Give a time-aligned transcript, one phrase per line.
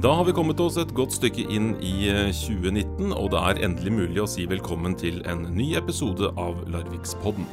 [0.00, 3.90] Da har vi kommet oss et godt stykke inn i 2019, og det er endelig
[3.92, 7.44] mulig å si velkommen til en ny episode av Larvikspodden.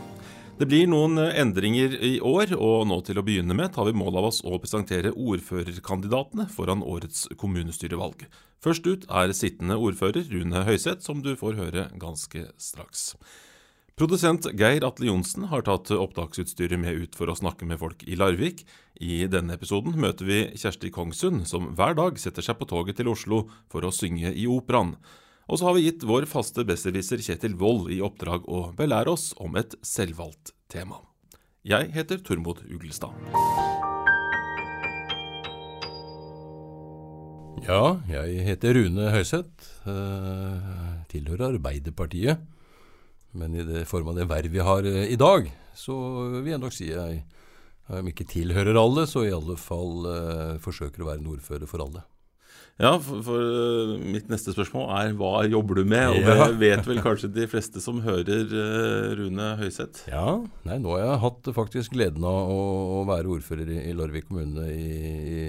[0.56, 4.22] Det blir noen endringer i år, og nå til å begynne med tar vi mål
[4.22, 8.24] av oss å presentere ordførerkandidatene foran årets kommunestyrevalg.
[8.64, 13.10] Først ut er sittende ordfører Rune Høiseth, som du får høre ganske straks.
[13.98, 18.14] Produsent Geir Atle Johnsen har tatt opptaksutstyret med ut for å snakke med folk i
[18.14, 18.60] Larvik.
[19.02, 23.08] I denne episoden møter vi Kjersti Kongsund, som hver dag setter seg på toget til
[23.10, 24.92] Oslo for å synge i operaen.
[25.50, 29.32] Og så har vi gitt vår faste besserwisser Kjetil Wold i oppdrag å belære oss
[29.42, 31.00] om et selvvalgt tema.
[31.66, 33.18] Jeg heter Tormod Uglestad.
[37.66, 39.72] Ja, jeg heter Rune Høiseth.
[39.90, 42.46] Uh, tilhører Arbeiderpartiet.
[43.38, 45.96] Men i det form av det verv vi har eh, i dag, så
[46.40, 47.24] vil jeg nok si jeg,
[47.94, 51.86] om ikke tilhører alle, så i alle fall eh, forsøker å være en ordfører for
[51.86, 52.06] alle.
[52.78, 56.12] Ja, for, for uh, mitt neste spørsmål er hva jobber du med?
[56.14, 60.04] Og det vet vel kanskje de fleste som hører uh, Rune Høiseth?
[60.12, 60.36] Ja,
[60.68, 62.60] nei, nå har jeg hatt faktisk gleden av å,
[63.00, 64.92] å være ordfører i, i Larvik kommune i,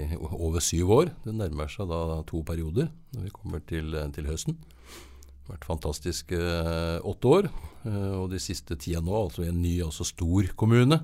[0.08, 1.12] i, over syv år.
[1.26, 4.56] Det nærmer seg da to perioder når vi kommer til, til høsten
[5.48, 7.48] vært fantastiske eh, åtte år.
[7.84, 11.00] Eh, og de siste tida nå, altså i en ny, altså stor kommune.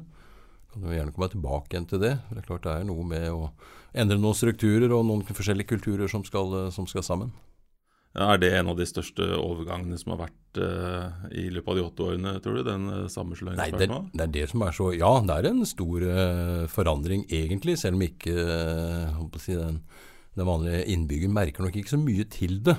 [0.73, 2.17] Kan jo gjerne komme tilbake igjen til det.
[2.27, 3.49] For det er klart det er noe med å
[3.95, 7.35] endre noen strukturer og noen forskjellige kulturer som skal, eh, som skal sammen.
[8.15, 11.83] Er det en av de største overgangene som har vært uh, i løpet av de
[11.83, 12.63] åtte årene, tror du?
[12.63, 15.65] Den uh, sammenslåingen Nei, det, det, er det som er så Ja, det er en
[15.67, 19.81] stor uh, forandring egentlig, selv om ikke uh, si den,
[20.39, 22.77] den, vanlige innbygger merker nok ikke så mye til det,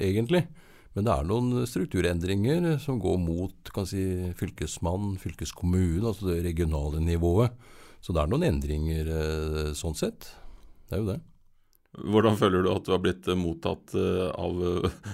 [0.00, 0.46] egentlig.
[0.96, 4.04] Men det er noen strukturendringer som går mot si,
[4.38, 7.54] fylkesmann, fylkeskommune, altså det regionale nivået.
[8.02, 10.32] Så det er noen endringer eh, sånn sett.
[10.88, 11.20] Det er jo det.
[11.90, 14.58] Hvordan føler du at du har blitt eh, mottatt eh, av,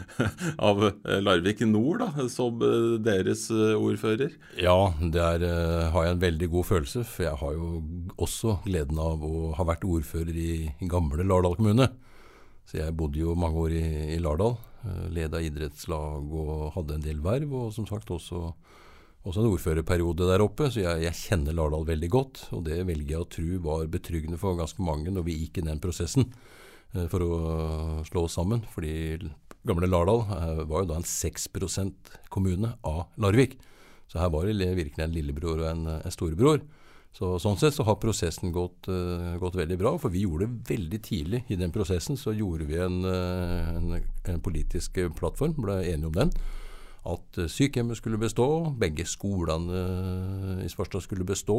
[0.70, 0.82] av
[1.26, 2.62] Larvik Nord da, som
[3.04, 4.36] deres ordfører?
[4.62, 5.44] Ja, der
[5.92, 7.04] har jeg en veldig god følelse.
[7.10, 7.70] For jeg har jo
[8.16, 11.90] også gleden av å ha vært ordfører i, i gamle Lardal kommune.
[12.66, 13.84] Så jeg bodde jo mange år i,
[14.16, 14.56] i Lardal.
[14.86, 17.54] Eh, leda idrettslag og hadde en del verv.
[17.54, 18.42] Og som sagt også,
[19.26, 22.42] også en ordførerperiode der oppe, så jeg, jeg, kjenner Lardal veldig godt.
[22.56, 25.70] Og det velger jeg å tro var betryggende for ganske mange når vi gikk inn
[25.70, 26.26] den prosessen
[26.94, 27.32] eh, for å
[28.08, 28.64] slå oss sammen.
[28.74, 28.94] Fordi
[29.66, 33.58] gamle Lardal eh, var jo da en 6% kommune av Larvik.
[34.10, 36.60] Så her var det virkelig en lillebror og en, en storebror.
[37.16, 39.94] Så, sånn sett så har prosessen gått, uh, gått, veldig bra.
[40.00, 42.18] For vi gjorde det veldig tidlig i den prosessen.
[42.20, 43.96] Så gjorde vi en, uh, en,
[44.28, 46.34] en politisk plattform, ble enige om den.
[47.08, 49.80] At uh, sykehjemmet skulle bestå, begge skolene
[50.66, 51.58] i Svarstad skulle bestå,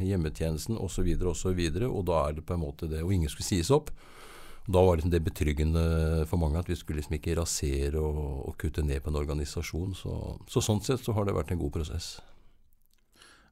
[0.00, 1.12] hjemmetjenesten osv.
[1.28, 1.60] osv.
[1.60, 3.92] Og, og da er det på en måte det, og ingen skulle sies opp.
[4.64, 8.54] Da var det, det betryggende for mange at vi skulle liksom ikke rasere og, og
[8.62, 9.92] kutte ned på en organisasjon.
[9.98, 12.14] Så, så sånn sett så har det vært en god prosess.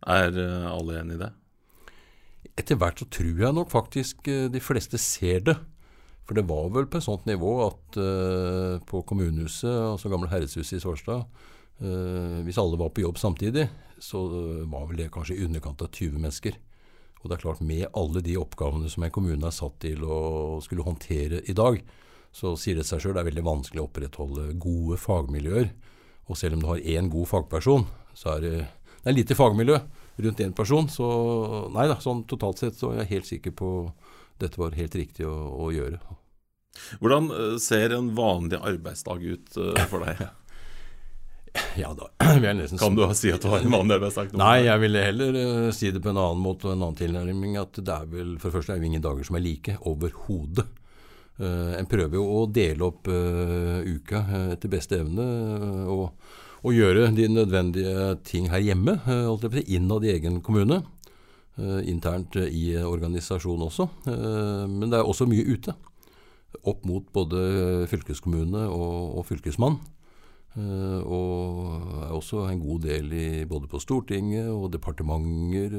[0.08, 1.30] Er eh, alle enig i det?
[2.58, 5.56] Etter hvert så tror jeg nok faktisk eh, de fleste ser det.
[6.26, 10.76] For det var vel på et sånt nivå at uh, på kommunehuset, altså gamle herredshuset
[10.76, 11.24] i Svarstad,
[11.82, 13.64] uh, hvis alle var på jobb samtidig,
[13.98, 14.20] så
[14.70, 16.54] var vel det kanskje i underkant av 20 mennesker.
[17.20, 20.60] Og det er klart, med alle de oppgavene som en kommune er satt til å
[20.62, 21.82] skulle håndtere i dag,
[22.32, 25.72] så sier det seg sjøl det er veldig vanskelig å opprettholde gode fagmiljøer.
[26.30, 28.56] Og selv om du har én god fagperson, så er det
[29.02, 29.78] det er lite fagmiljø
[30.22, 30.88] rundt én person.
[30.88, 31.06] Så
[31.74, 33.70] nei da, sånn totalt sett så er jeg helt sikker på
[34.42, 36.00] dette var helt riktig å, å gjøre.
[37.02, 40.22] Hvordan eh, ser en vanlig arbeidsdag ut uh, for deg?
[41.76, 42.06] Ja, da
[42.40, 44.30] vil jeg nesten Kan du si at du har en vanlig arbeidsdag?
[44.40, 47.58] Nei, jeg ville heller uh, si det på en annen måte og en annen tilnærming.
[47.60, 49.76] At det er vel For det første er det ingen dager som er like.
[49.88, 50.68] Overhodet.
[51.42, 54.18] En prøver jo å dele opp uka
[54.52, 55.24] etter beste evne.
[55.90, 56.12] og
[56.62, 60.82] å gjøre de nødvendige ting her hjemme, eh, innad i egen kommune.
[61.58, 63.88] Eh, internt i organisasjonen også.
[64.06, 65.74] Eh, men det er også mye ute.
[66.64, 69.80] Opp mot både fylkeskommune og, og fylkesmann.
[70.54, 75.72] og er også en god del i, både på Stortinget og departementer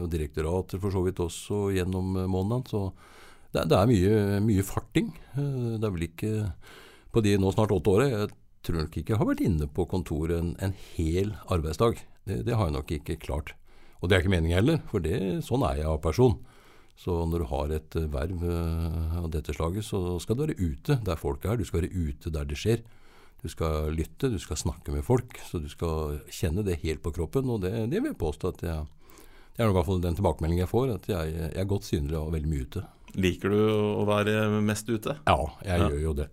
[0.00, 2.62] og direktorater for så vidt også gjennom måneden.
[2.70, 2.92] Så
[3.52, 5.10] det, det er mye, mye farting.
[5.34, 6.52] det er vel ikke
[7.10, 8.30] på de nå snart åtte årene jeg
[8.62, 12.00] tror nok ikke har vært inne på kontoret en, en hel arbeidsdag.
[12.28, 13.54] Det, det, har jeg nok ikke klart.
[14.00, 16.38] Og det er ikke meningen heller, for det, sånn er jeg av person.
[16.98, 20.58] Så når du har et eh, verv uh, av dette slaget, så skal du være
[20.60, 21.56] ute der folk er.
[21.58, 22.82] Du skal være ute der det skjer.
[23.42, 25.38] Du skal lytte, du skal snakke med folk.
[25.48, 27.48] Så du skal kjenne det helt på kroppen.
[27.50, 28.90] Og det, det vil jeg påstå at jeg
[29.52, 32.16] Det er i hvert fall den tilbakemeldingen jeg får, at jeg, jeg er godt synlig
[32.16, 32.84] og veldig mye ute.
[33.20, 33.58] Liker du
[34.00, 35.18] å være mest ute?
[35.26, 35.88] Ja, jeg Ja.
[35.90, 36.28] gjør jo det.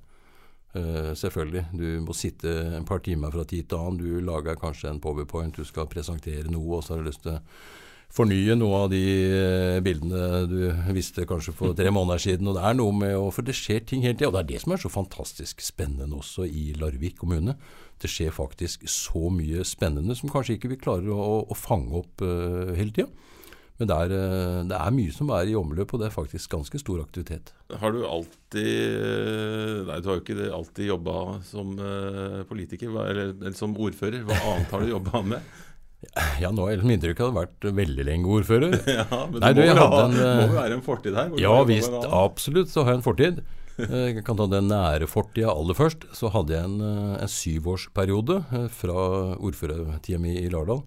[0.77, 1.63] Eh, selvfølgelig.
[1.73, 3.97] Du må sitte et par timer fra tid til annen.
[3.97, 7.39] Du lager kanskje en powerpoint, du skal presentere noe, og så har du lyst til
[7.39, 7.41] å
[8.13, 10.59] fornye noe av de eh, bildene du
[10.93, 12.51] visste kanskje for tre måneder siden.
[12.51, 14.29] Og det er noe med å For det skjer ting hele tida.
[14.29, 17.57] Og det er det som er så fantastisk spennende også i Larvik kommune.
[17.99, 22.21] Det skjer faktisk så mye spennende som kanskje ikke vi klarer å, å fange opp
[22.23, 23.09] uh, hele tida.
[23.79, 26.51] Men det er, eh, det er mye som er i omløp, og det er faktisk
[26.51, 27.53] ganske stor aktivitet.
[27.79, 31.15] Har du alltid Nei, du har jo ikke alltid jobba
[31.47, 34.25] som eh, politiker, eller, eller som ordfører.
[34.27, 35.49] Hva annet har du jobba med?
[36.39, 38.75] Ja, nå er inntrykk at jeg har vært veldig lenge ordfører.
[38.99, 41.33] Ja, men Nei, du, må, ha, en, eh, må jo være en fortid her?
[41.41, 43.41] Ja visst, absolutt så har jeg en fortid.
[43.79, 46.07] Eh, Jeg kan ta den nære fortida aller først.
[46.15, 48.95] Så hadde jeg en, eh, en syvårsperiode eh, fra
[49.39, 50.83] ordførertida mi i Lardal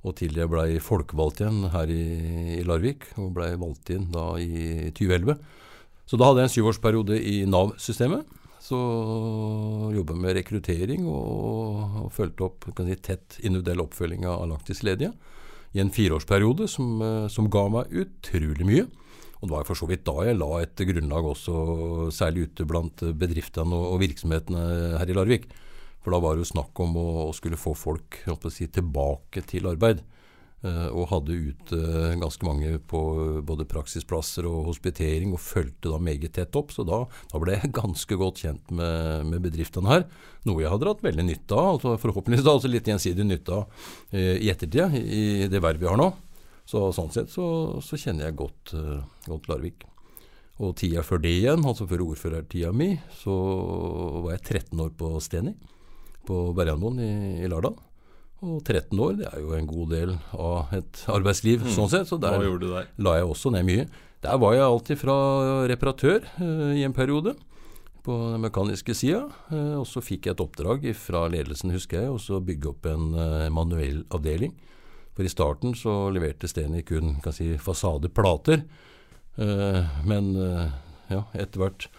[0.00, 2.04] og til jeg blei folkevalgt igjen her i,
[2.56, 5.36] i Larvik, og blei valgt inn da i 2011.
[6.08, 8.38] Så da hadde jeg en syvårsperiode i Nav-systemet.
[8.60, 8.78] Så
[9.94, 15.12] jobba med rekruttering og, og fulgte opp si, tett individuell oppfølging av langtidsledige
[15.72, 18.88] i en fireårsperiode som, eh, som ga meg utrolig mye.
[19.40, 21.54] Og det var for så vidt da jeg la et grunnlag også,
[22.12, 24.64] særlig ute blant bedriftene og, og virksomhetene
[25.00, 25.48] her i Larvik.
[26.00, 29.68] For da var det jo snakk om å, å skulle få folk si, tilbake til
[29.70, 30.00] arbeid.
[30.60, 31.76] Eh, og hadde ute
[32.20, 32.98] ganske mange på
[33.48, 36.74] både praksisplasser og hospitering, og fulgte da meget tett opp.
[36.76, 37.02] Så da,
[37.32, 40.08] da ble jeg ganske godt kjent med, med bedriftene her.
[40.48, 43.86] Noe jeg hadde hatt veldig nytte av, altså forhåpentligvis da altså litt gjensidig nytte av
[44.12, 46.10] eh, i ettertid, i det vervet vi har nå.
[46.68, 47.46] Så sånn sett så,
[47.82, 49.88] så kjenner jeg godt, eh, godt Larvik.
[50.60, 53.32] Og tida før det igjen, altså før ordførertida mi, så
[54.26, 55.54] var jeg 13 år på Steni,
[56.28, 57.12] på Berjanmoen i,
[57.44, 57.76] i Lardal.
[58.40, 62.08] Og 13 år, det er jo en god del av et arbeidsliv, sånn sett.
[62.08, 62.88] Så der der?
[62.96, 63.84] la jeg også ned mye.
[64.24, 65.16] Der var jeg alltid fra
[65.68, 67.34] reparatør eh, i en periode,
[68.04, 69.26] på den mekaniske sida.
[69.52, 73.12] Eh, og så fikk jeg et oppdrag fra ledelsen, husker jeg, å bygge opp en
[73.12, 74.56] eh, manuell avdeling.
[75.16, 78.64] For i starten så leverte Steni kun kan si, fasadeplater.
[79.36, 80.70] Eh, men eh,
[81.12, 81.90] ja, etter hvert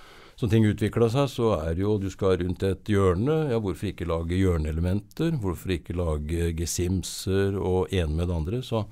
[0.42, 3.36] som ting utvikla seg, så er det jo du skal rundt et hjørne.
[3.52, 5.36] Ja, hvorfor ikke lage hjørneelementer?
[5.38, 8.62] Hvorfor ikke lage gesimser og ene med det andre?
[8.66, 8.88] Så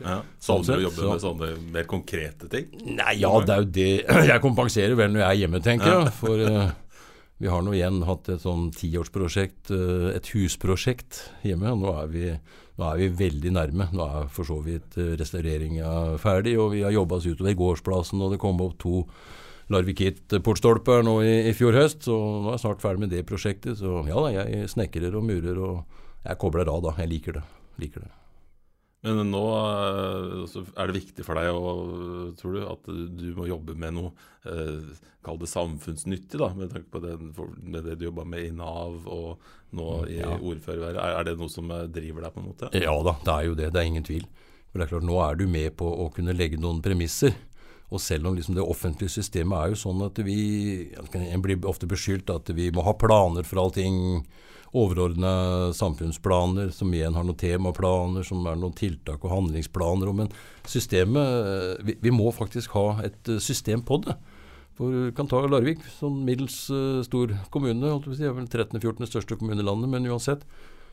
[0.00, 2.70] Ja, Sånn Savner du å jobbe så- med sånne mer konkrete ting?
[2.96, 6.12] Nei, ja, det er jo det Jeg kompenserer vel når jeg er hjemme, tenker jeg.
[6.16, 6.70] For uh,
[7.38, 11.74] vi har nå igjen hatt et sånn tiårsprosjekt, uh, et husprosjekt hjemme.
[11.76, 12.32] Nå er, vi,
[12.80, 13.90] nå er vi veldig nærme.
[13.92, 18.24] Nå er for så vidt uh, restaureringa ferdig, og vi har jobba oss utover gårdsplassen,
[18.24, 19.04] og det kom opp to
[19.70, 23.78] Larvikit-portstolper nå i, i fjor høst, så nå er jeg snart ferdig med det prosjektet.
[23.80, 26.96] Så ja da, jeg snekrer og murer, og jeg kobler av da.
[27.00, 27.44] Jeg liker det.
[27.82, 28.10] Liker det.
[29.00, 33.72] Men nå eh, er det viktig for deg, å, tror du, at du må jobbe
[33.80, 34.10] med noe
[34.44, 34.90] eh,
[35.24, 37.30] Kall det samfunnsnyttig, da, med tanke på den,
[37.60, 39.42] med det du jobba med i Nav og
[39.76, 40.34] nå i Ja.
[40.36, 40.96] ordførerværet.
[41.00, 42.70] Er, er det noe som eh, driver deg, på en måte?
[42.76, 43.68] Ja da, det er jo det.
[43.72, 44.24] Det er ingen tvil.
[44.70, 47.32] For det er klart, Nå er du med på å kunne legge noen premisser.
[47.90, 50.38] Og selv om liksom det offentlige systemet er jo sånn at vi
[51.18, 54.24] En blir ofte beskyldt at vi må ha planer for allting.
[54.70, 60.12] Overordna samfunnsplaner, som igjen har noen temaplaner, som er noen tiltak og handlingsplaner.
[60.14, 60.30] Men
[60.62, 64.14] systemet vi, vi må faktisk ha et eh, system på det.
[64.78, 67.90] For vi kan ta Larvik, sånn middels uh, stor kommune.
[68.14, 69.10] si, er vel 13.-14.
[69.10, 70.46] største kommune i landet, men uansett.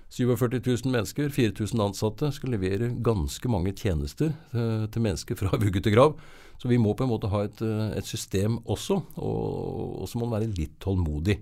[0.09, 5.83] 47 000 mennesker, 4000 ansatte, skal levere ganske mange tjenester eh, til mennesker fra vugge
[5.83, 6.15] til grav.
[6.57, 10.19] Så vi må på en måte ha et, eh, et system også, og, og så
[10.19, 11.37] må man være litt tålmodig.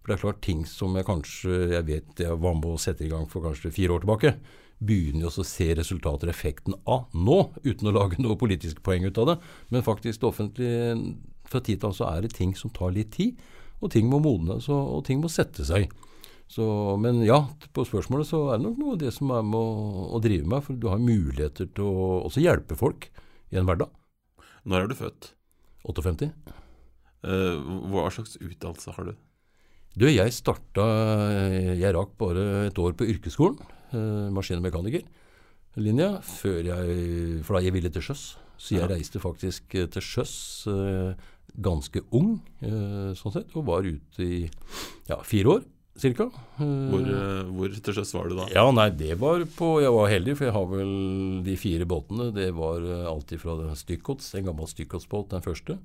[0.00, 3.06] For det er klart ting som jeg kanskje jeg vet jeg var med å sette
[3.06, 4.34] i gang for kanskje fire år tilbake,
[4.80, 9.04] begynner jo å se resultater og effekten av nå, uten å lage noe politisk poeng
[9.04, 9.40] ut av det.
[9.68, 10.94] Men faktisk det offentlige
[11.50, 13.38] fra tid til annen så er det ting som tar litt tid,
[13.80, 15.92] og ting må modnes, og, og ting må sette seg.
[16.50, 16.64] Så,
[16.98, 17.44] men ja,
[17.76, 20.48] på spørsmålet så er det nok noe av det som er med å, å drive
[20.50, 23.06] med, for du har muligheter til å også hjelpe folk
[23.54, 23.90] i en hverdag.
[24.66, 25.30] Når er du født?
[25.86, 26.30] 58.
[27.24, 27.60] Uh,
[27.92, 29.14] hva slags utdannelse har du?
[29.98, 30.84] Du, jeg starta
[31.74, 37.62] Jeg rakk bare et år på yrkesskolen, Uh, maskin- og mekanikerlinja, før jeg For da
[37.64, 38.20] jeg ville til sjøs.
[38.54, 38.90] Så jeg Ja.
[38.92, 40.34] reiste faktisk eh, til sjøs
[40.70, 41.18] uh,
[41.58, 44.44] ganske ung, eh, sånn sett, og var ute i
[45.08, 45.64] ja, fire år
[46.02, 46.26] cirka.
[46.58, 48.48] Eh, Hvor, eh, hvor til sjøs var du da?
[48.54, 50.92] Ja, nei, det var på Jeg var heldig, for jeg har vel
[51.46, 52.30] de fire båtene.
[52.34, 55.78] Det var eh, alltid fra Stykkots, en gammel Stykkotsbåt, den første.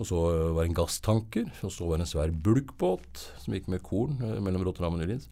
[0.00, 3.54] Og så eh, var det en gasstanker, og så var det en svær bulkbåt som
[3.54, 5.28] gikk med korn eh, mellom Rotterdam og Nylins.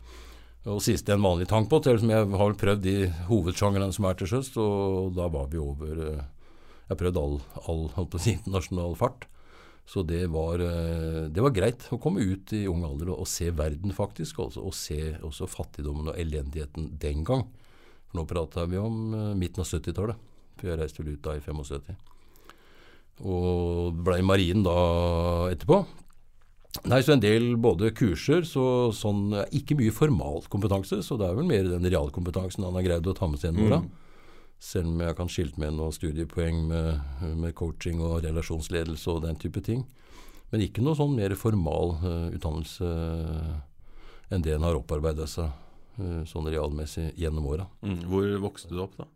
[0.68, 2.96] Og siste en vanlig tankbåt, som jeg har vel prøvd de
[3.30, 6.20] hovedsjangrene som er til sjøs, og da var vi over eh,
[6.90, 7.36] Jeg har prøvd all,
[7.70, 7.86] all
[8.20, 9.24] si, internasjonal fart.
[9.90, 13.28] Så det var, eh, det var greit å komme ut i ung alder og, og
[13.28, 14.38] se verden, faktisk.
[14.44, 17.48] Også, og se også fattigdommen og elendigheten den gang.
[18.06, 20.20] For nå prata vi om eh, midten av 70-tallet,
[20.60, 21.98] for jeg reiste vel ut da i 75.
[23.26, 24.76] Og ble i marinen da
[25.50, 25.82] etterpå.
[26.86, 31.48] Nei, så en del både kurser, så sånn Ikke mye formalkompetanse, så det er vel
[31.48, 33.80] mer den realkompetansen han har greid å ta med seg gjennom åra.
[34.60, 37.00] Selv om jeg kan skilte med noen studiepoeng med,
[37.40, 39.86] med, coaching og relasjonsledelse og den type ting.
[40.52, 43.54] Men ikke noe sånn mer formal uh, utdannelse uh,
[44.30, 47.64] enn det en har opparbeida seg uh, sånn realmessig gjennom åra.
[47.86, 48.02] Mm.
[48.10, 49.08] Hvor vokste du opp, da?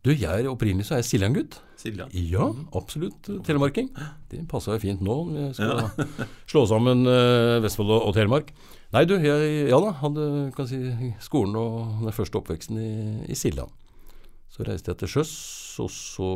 [0.00, 1.58] Du, jeg er Opprinnelig så er jeg Siljan-gutt.
[1.78, 2.08] Siljan?
[2.16, 3.28] Ja, absolutt.
[3.46, 3.92] Telemarking.
[4.32, 6.06] Det passer jo fint nå når vi skal ja.
[6.50, 7.04] slå sammen
[7.60, 8.50] Vestfold og, og, Telemark.
[8.94, 10.24] Nei, du, jeg ja da, hadde
[10.56, 10.80] kan si,
[11.22, 12.90] skolen og den første oppveksten i,
[13.30, 13.70] i Siljan.
[14.50, 15.32] Så reiste jeg til sjøs,
[15.80, 16.30] og så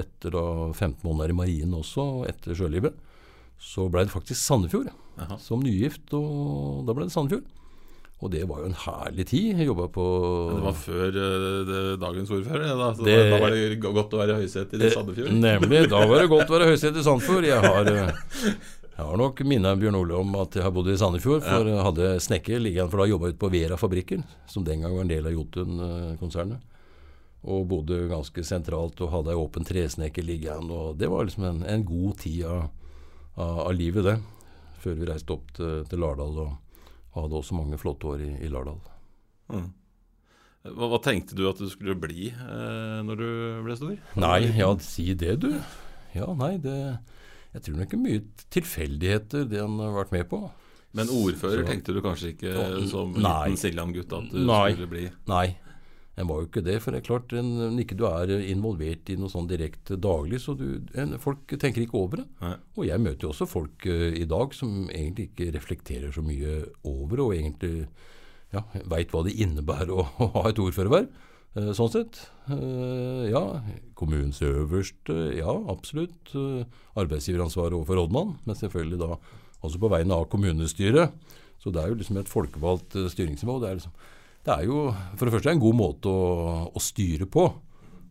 [0.00, 2.94] etter da 15 måneder i marinen også, etter sjølivet,
[3.58, 5.38] så ble det faktisk Sandefjord Aha.
[5.42, 6.06] som nygift.
[6.14, 7.46] Og da ble det Sandefjord.
[8.24, 9.58] Og det var jo en herlig tid.
[9.60, 10.04] Jeg jobba på
[10.54, 12.64] Det var før uh, det, dagens ordfører?
[12.70, 12.76] da.
[12.78, 13.04] da.
[13.04, 15.34] Det, da var det godt å være høyset i Sandefjord?
[15.36, 15.82] Nemlig.
[15.92, 17.48] Da var det godt å være høyset i Sandefjord.
[17.48, 18.46] Jeg har, uh,
[18.86, 21.44] jeg har nok minnet Bjørn Ole om at jeg har bodd i Sandefjord.
[21.44, 24.86] For jeg hadde snekker liggende, for da jobba jeg ute på Vera fabrikker, som den
[24.86, 26.72] gang var en del av Jotun-konsernet.
[27.46, 30.74] Og bodde ganske sentralt og hadde ei åpen tresnekker liggende.
[30.74, 32.68] Og det var liksom en, en god tid av,
[33.36, 34.16] av, av, livet, det.
[34.82, 36.54] Før vi reiste opp til, til Lardal og,
[37.12, 38.80] og, hadde også mange flotte år i, i Lardal.
[39.54, 39.68] Mm.
[40.66, 43.28] Hva, hva, tenkte du at du skulle bli eh, når du
[43.66, 43.98] ble stor?
[44.18, 45.52] Nei, ja, si det, du.
[46.16, 46.74] Ja, nei, det
[47.52, 48.22] Jeg tror nok ikke mye
[48.52, 50.42] tilfeldigheter det han har vært med på.
[50.96, 55.06] Men ordfører Så, tenkte du kanskje ikke som liten Siljan-gutt at du nei, skulle bli?
[55.28, 55.46] Nei,
[56.16, 56.78] en var jo ikke det.
[56.80, 60.56] For det er klart, en, ikke du er involvert i noe sånn direkte daglig, så
[60.56, 62.26] du, en, folk tenker ikke over det.
[62.40, 62.54] Nei.
[62.78, 66.62] Og jeg møter jo også folk uh, i dag som egentlig ikke reflekterer så mye
[66.88, 67.84] over og egentlig
[68.54, 71.12] ja, veit hva det innebærer å, å ha et ordførerverv.
[71.56, 72.22] Uh, sånn sett.
[72.48, 73.44] Uh, ja,
[73.98, 76.32] kommunens øverste, ja absolutt.
[76.96, 79.14] arbeidsgiveransvaret overfor rådmann, men selvfølgelig da
[79.66, 81.12] også på vegne av kommunestyret.
[81.60, 83.60] Så det er jo liksom et folkevalgt styringsnivå.
[83.60, 83.96] det er liksom
[84.46, 84.80] det er jo
[85.18, 87.46] for det første en god måte å, å styre på.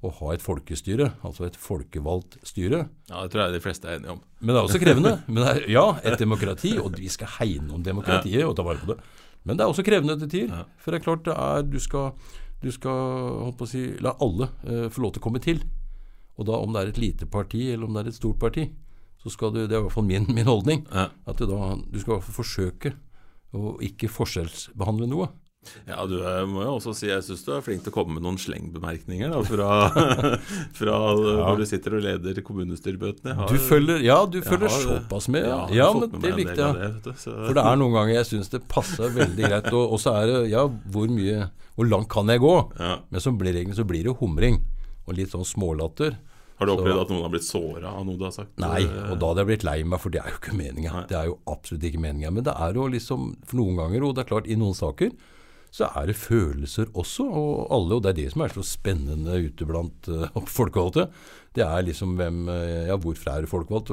[0.06, 2.84] Å ha et folkestyre, altså et folkevalgt styre.
[3.10, 4.20] Ja, Det tror jeg de fleste er enige om.
[4.42, 5.14] Men det er også krevende.
[5.32, 8.92] Men er, ja, et demokrati, og vi skal hegne om demokratiet og ta vare på
[8.92, 9.00] det.
[9.48, 10.68] Men det er også krevende til tider.
[10.82, 12.12] For det er klart det er, du skal,
[12.62, 13.00] du skal
[13.48, 15.64] holdt på å si, la alle eh, få lov til å komme til.
[16.36, 18.68] Og da om det er et lite parti eller om det er et stort parti,
[19.24, 21.98] så skal du, det er i hvert fall min, min holdning, at du, da, du
[22.04, 22.94] skal forsøke
[23.56, 25.32] å ikke forskjellsbehandle noe.
[25.88, 26.16] Ja, du
[26.50, 29.34] må jo også si jeg syns du er flink til å komme med noen slengbemerkninger
[29.34, 29.70] da, fra,
[30.80, 31.40] fra ja.
[31.42, 33.36] hvor du sitter og leder kommunestyrebøtene.
[33.50, 35.48] Du følger, ja, du følger har, såpass med.
[35.50, 36.94] Ja, ja men det likte jeg.
[37.06, 39.72] Det, For det er noen ganger jeg syns det passer veldig greit.
[39.76, 42.54] Og så er det ja, hvor mye Hvor langt kan jeg gå?
[42.80, 42.94] Ja.
[43.12, 44.62] Men som regel så blir det humring.
[45.06, 46.16] Og litt sånn smålatter.
[46.56, 48.54] Har du opplevd at noen har blitt såra av noe du har sagt?
[48.64, 51.02] Nei, og da hadde jeg blitt lei meg, for det er jo ikke meninga.
[51.10, 52.32] Det er jo absolutt ikke meninga.
[52.32, 55.12] Men det er jo liksom For noen ganger, og det er klart, i noen saker
[55.76, 57.26] så er det følelser også.
[57.28, 61.10] Og alle, og det er det som er så spennende ute blant uh, folkevalgte.
[61.56, 63.92] Det er liksom hvem uh, Ja, hvorfor er du folkevalgt?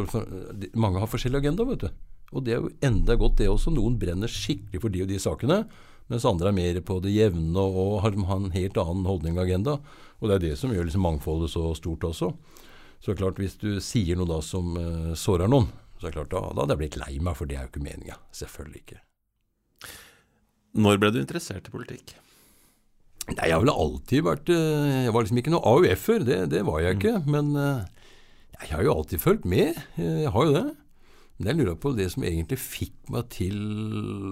[0.78, 1.88] Mange har forskjellig agenda, vet du.
[2.32, 3.74] Og det er jo enda godt, det også.
[3.74, 5.62] Noen brenner skikkelig for de og de sakene.
[6.10, 9.78] Mens andre er mer på det jevne og har, en helt annen holdning og agenda.
[10.20, 12.32] Og det er det som gjør liksom mangfoldet så stort også.
[13.02, 16.34] Så klart, hvis du sier noe da som uh, sårer noen, så er det klart
[16.34, 18.22] da, da hadde jeg blitt lei meg, for det er jo ikke meninga.
[18.38, 19.02] Selvfølgelig ikke.
[20.73, 22.14] Når ble du interessert i politikk?
[23.29, 26.62] Nei, Jeg har vel alltid vært eh, Jeg var liksom ikke noe AUF-er, det, det,
[26.67, 27.17] var jeg ikke.
[27.29, 27.85] Men eh,
[28.59, 29.79] jeg har jo alltid fulgt med.
[29.99, 30.67] Jeg har jo det.
[31.38, 33.57] Men jeg lurer på det som egentlig fikk meg til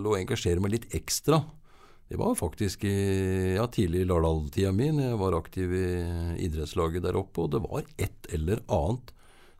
[0.06, 1.40] å engasjere meg litt ekstra.
[2.10, 5.88] Det var faktisk i ja, tidlig i Lardal-tida mi, jeg var aktiv i
[6.42, 7.44] idrettslaget der oppe.
[7.44, 9.12] Og det var et eller annet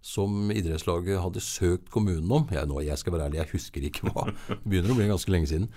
[0.03, 2.49] som idrettslaget hadde søkt kommunen om.
[2.51, 4.27] Jeg, nå, jeg skal være ærlig, jeg husker ikke hva.
[4.49, 5.69] Det begynner å bli ganske lenge siden.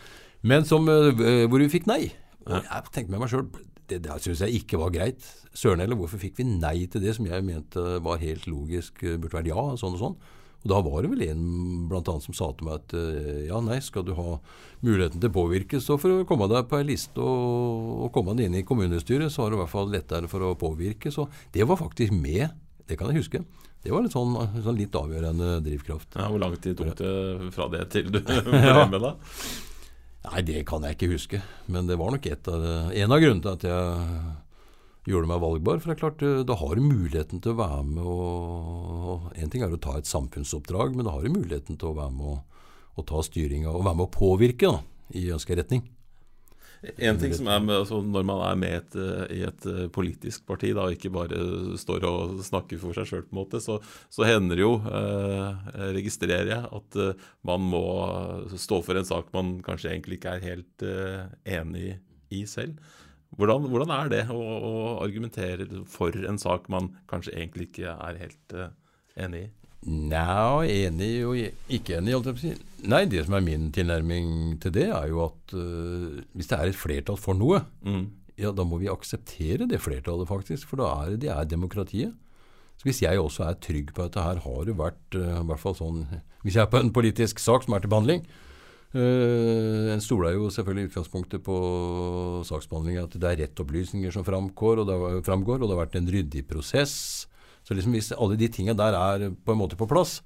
[0.43, 2.11] Men som, eh, hvor vi fikk nei.
[2.43, 3.47] Og jeg tenkte med meg sjøl
[3.87, 5.25] det, det syns jeg ikke var greit.
[5.55, 9.17] Søren heller, hvorfor fikk vi nei til det som jeg mente var helt logisk eh,
[9.17, 10.17] burde vært ja, sånn og sånn.
[10.63, 11.47] Og da var det vel en
[11.91, 14.37] blant annet som sa til meg at eh, ja, nei, skal du ha
[14.83, 18.35] muligheten til å påvirke, så for å komme deg på ei liste og, og komme
[18.39, 21.11] deg inn i kommunestyret, så har du i hvert fall lettere for å påvirke.
[21.11, 22.55] Så det var faktisk med.
[22.87, 23.43] Det kan jeg huske.
[23.83, 26.15] Det var litt sånn, sånn litt avgjørende drivkraft.
[26.15, 29.15] Ja, hvor lang tid tok det fra det til du ble med, da?
[30.23, 31.41] Nei, det kan jeg ikke huske.
[31.67, 32.65] Men det var nok av,
[32.95, 35.81] en av grunnene til at jeg gjorde meg valgbar.
[35.81, 39.49] For det er klart, eh, da har du muligheten til å være med og En
[39.49, 42.27] ting er å ta et samfunnsoppdrag, men da har du muligheten til å være med
[42.37, 42.63] og,
[42.95, 44.79] og ta styringa og være med å påvirke da,
[45.11, 45.83] i ønska retning.
[46.83, 48.97] En ting som er med, altså Når man er med et,
[49.31, 51.39] i et eh, politisk parti, da, ikke bare
[51.79, 53.23] står og snakker for seg sjøl,
[53.63, 53.77] så,
[54.11, 55.61] så hender det jo, eh,
[55.95, 57.85] registrerer jeg, at eh, man må
[58.59, 61.23] stå for en sak man kanskje egentlig ikke er helt eh,
[61.59, 61.95] enig
[62.33, 62.75] i selv.
[63.37, 68.19] Hvordan, hvordan er det å, å, argumentere for en sak man kanskje egentlig ikke er
[68.19, 68.67] helt uh,
[69.17, 69.51] enig i?
[69.83, 71.39] Nei, enig og
[71.71, 72.15] ikke enig.
[72.39, 72.53] Si.
[72.87, 76.71] Nei, Det som er min tilnærming til det, er jo at uh, hvis det er
[76.71, 78.05] et flertall for noe, mm.
[78.39, 80.69] ja, da må vi akseptere det flertallet, faktisk.
[80.69, 82.15] For da er det er demokratiet.
[82.79, 85.45] Så Hvis jeg også er trygg på at det her har det vært uh, i
[85.51, 86.07] hvert fall sånn,
[86.43, 88.25] Hvis jeg er på en politisk sak som er til behandling,
[88.93, 91.55] Uh, en stoler jo selvfølgelig utgangspunktet på
[92.45, 95.97] saksbehandlinga at det er rett opplysninger som framgår og, det, framgår, og det har vært
[95.97, 97.25] en ryddig prosess.
[97.73, 100.19] Så liksom hvis alle de tinga der er på en måte på plass,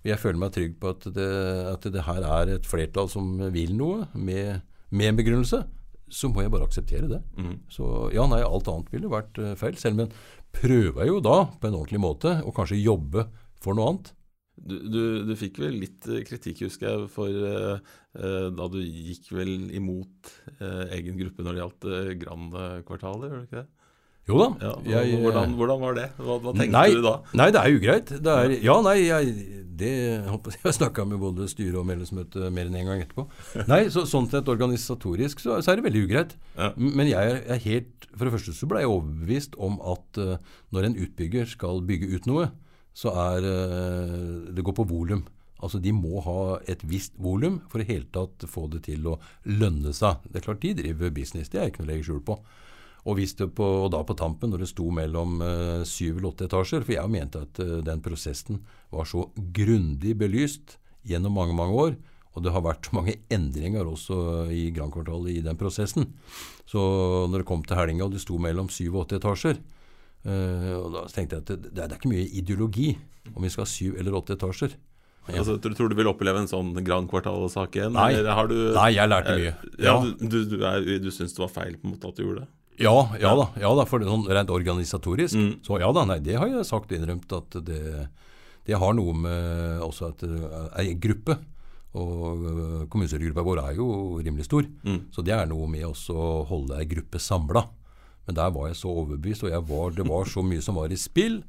[0.00, 1.28] og jeg føler meg trygg på at det,
[1.70, 4.60] at det her er et flertall som vil noe, med,
[4.92, 5.62] med begrunnelse,
[6.10, 7.20] så må jeg bare akseptere det.
[7.40, 7.56] Mm.
[7.72, 9.76] Så ja, nei, alt annet ville vært uh, feil.
[9.80, 10.14] Selv om en
[10.56, 13.28] prøver jo da på en ordentlig måte å kanskje jobbe
[13.62, 14.12] for noe annet.
[14.60, 17.92] Du, du, du, fikk vel litt eh, kritikk, husker jeg, for eh,
[18.52, 23.46] da du gikk vel imot eh, egen gruppe når det gjaldt eh, Grand-kvartalet, gjør du
[23.46, 23.79] ikke det?
[24.28, 24.48] Jo da.
[24.62, 26.10] Ja, jeg, hvordan, hvordan, var det?
[26.20, 27.16] Hva, hva tenkte nei, du da?
[27.40, 28.12] Nei, det er ugreit.
[28.22, 29.32] Det er, ja, nei, jeg,
[29.80, 33.26] det, jeg har snakka med både styre og medlemsmøte mer enn én en gang etterpå.
[33.72, 36.36] Nei, så, Sånn sett organisatorisk så, så, er det veldig ugreit.
[36.56, 36.70] Ja.
[36.76, 40.22] Men jeg er helt For det første så ble jeg overbevist om at
[40.74, 42.48] når en utbygger skal bygge ut noe,
[42.96, 45.22] så er uh, det går på volum.
[45.60, 49.18] Altså De må ha et visst volum for i hele tatt få det til å
[49.48, 50.24] lønne seg.
[50.26, 52.38] Det er klart de driver business, det er ikke noe å legge skjul på.
[53.08, 53.20] Og,
[53.56, 56.92] på, og da på tampen, når det sto mellom uh, syv eller åtte etasjer For
[56.98, 58.60] jeg mente at uh, den prosessen
[58.92, 59.24] var så
[59.56, 60.76] grundig belyst
[61.08, 61.98] gjennom mange, mange år.
[62.36, 66.12] Og det har vært mange endringer også i Grand-kvartalet i den prosessen.
[66.68, 66.80] Så
[67.26, 69.62] når det kom til helga og det sto mellom syv og åtte etasjer,
[70.20, 72.90] Uh, og Da tenkte jeg at det, det, er ikke mye ideologi
[73.32, 74.74] om vi skal ha syv eller åtte etasjer.
[75.30, 75.38] Ja.
[75.40, 77.94] Altså, tror, tror du vil oppleve en sånn Grand Kvartal-sak igjen?
[77.94, 78.12] Nei.
[78.50, 79.52] Du, Nei, jeg lærte mye.
[79.78, 79.94] Ja, ja.
[80.02, 82.50] Du, du, du, du syns det var feil på en måte at du gjorde det?
[82.80, 85.36] Ja, ja da, ja da, for det sånn rent organisatorisk.
[85.36, 85.52] Mm.
[85.66, 88.08] Så ja da, nei, det har jeg sagt innrømt at det,
[88.68, 91.36] det har noe med også at er en gruppe.
[91.98, 93.86] Og øh, kommunestyregruppa vår er jo
[94.22, 94.66] rimelig stor.
[94.86, 95.00] Mm.
[95.10, 97.64] Så det er noe med å holde ei gruppe samla.
[98.28, 100.98] Men der var jeg så overbevist, og var, det var så mye som var i
[101.00, 101.40] spill.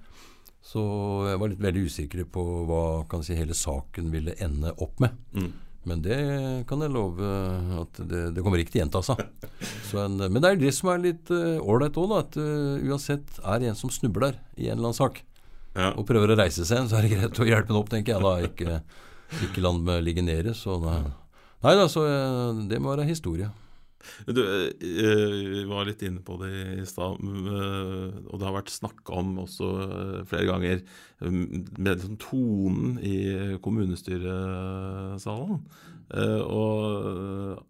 [0.66, 0.82] Så
[1.30, 5.14] jeg var litt veldig usikker på hva kan si, hele saken ville ende opp med.
[5.38, 5.52] Mm.
[5.90, 6.18] Men det
[6.70, 7.28] kan jeg love
[7.82, 9.24] at det, det kommer ikke til å gjenta seg.
[10.28, 13.72] Men det er det som er litt ålreit uh, òg, at uh, uansett er det
[13.72, 15.24] en som snubler i en eller annen sak,
[15.74, 15.90] ja.
[15.96, 18.22] og prøver å reise seg, så er det greit å hjelpe ham opp, tenker jeg.
[18.22, 18.78] da, Ikke,
[19.48, 20.54] ikke la ham ligge nede.
[20.58, 21.00] Så da,
[21.66, 23.50] nei da, så uh, det må være historie.
[24.28, 29.10] Du eh, var litt inne på det i stad, eh, og det har vært snakka
[29.22, 30.84] om også eh, flere ganger
[31.22, 33.18] med liksom tonen i
[33.62, 35.62] kommunestyresalen.
[36.12, 36.78] Og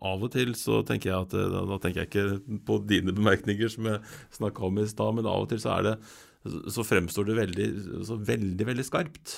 [0.02, 3.86] av og til så tenker jeg at Da tenker jeg ikke på dine bemerkninger som
[3.91, 4.02] jeg
[4.34, 5.96] snakka om i stad, men av og til så er det
[6.41, 7.67] så fremstår det veldig,
[8.26, 9.36] veldig, veldig skarpt.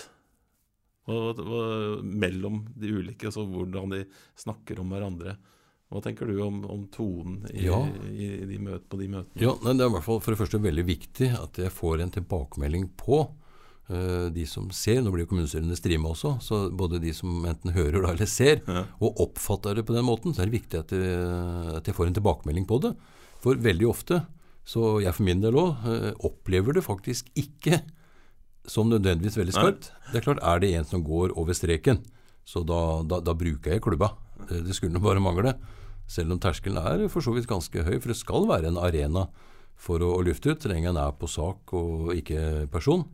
[1.12, 4.06] Og, og, mellom de ulike, altså hvordan de
[4.40, 5.36] snakker om hverandre.
[5.94, 7.78] Hva tenker du om, om tonen i, ja.
[8.10, 9.38] i, i de møt, på de møtene?
[9.38, 12.14] Ja, Det er i hvert fall for det første veldig viktig at jeg får en
[12.16, 15.04] tilbakemelding på uh, de som ser.
[15.04, 18.64] Nå blir jo kommunestyrene streama også, så både de som enten hører da eller ser,
[18.66, 18.88] ja.
[19.06, 21.20] og oppfatter det på den måten, så er det viktig at jeg,
[21.78, 22.96] at jeg, får en tilbakemelding på det.
[23.44, 24.24] For veldig ofte,
[24.66, 27.84] så jeg for min del òg, uh, eh, opplever det faktisk ikke
[28.66, 29.92] som nødvendigvis veldig skarpt.
[30.10, 32.02] Det er klart, er det en som går over streken,
[32.50, 34.16] så da, da, da bruker jeg klubba.
[34.50, 35.54] Det, det skulle bare mangle.
[36.10, 39.28] Selv om terskelen er for så vidt ganske høy, for det skal være en arena
[39.80, 43.06] for å, å lufte ut, så lenge en er på sak og ikke person.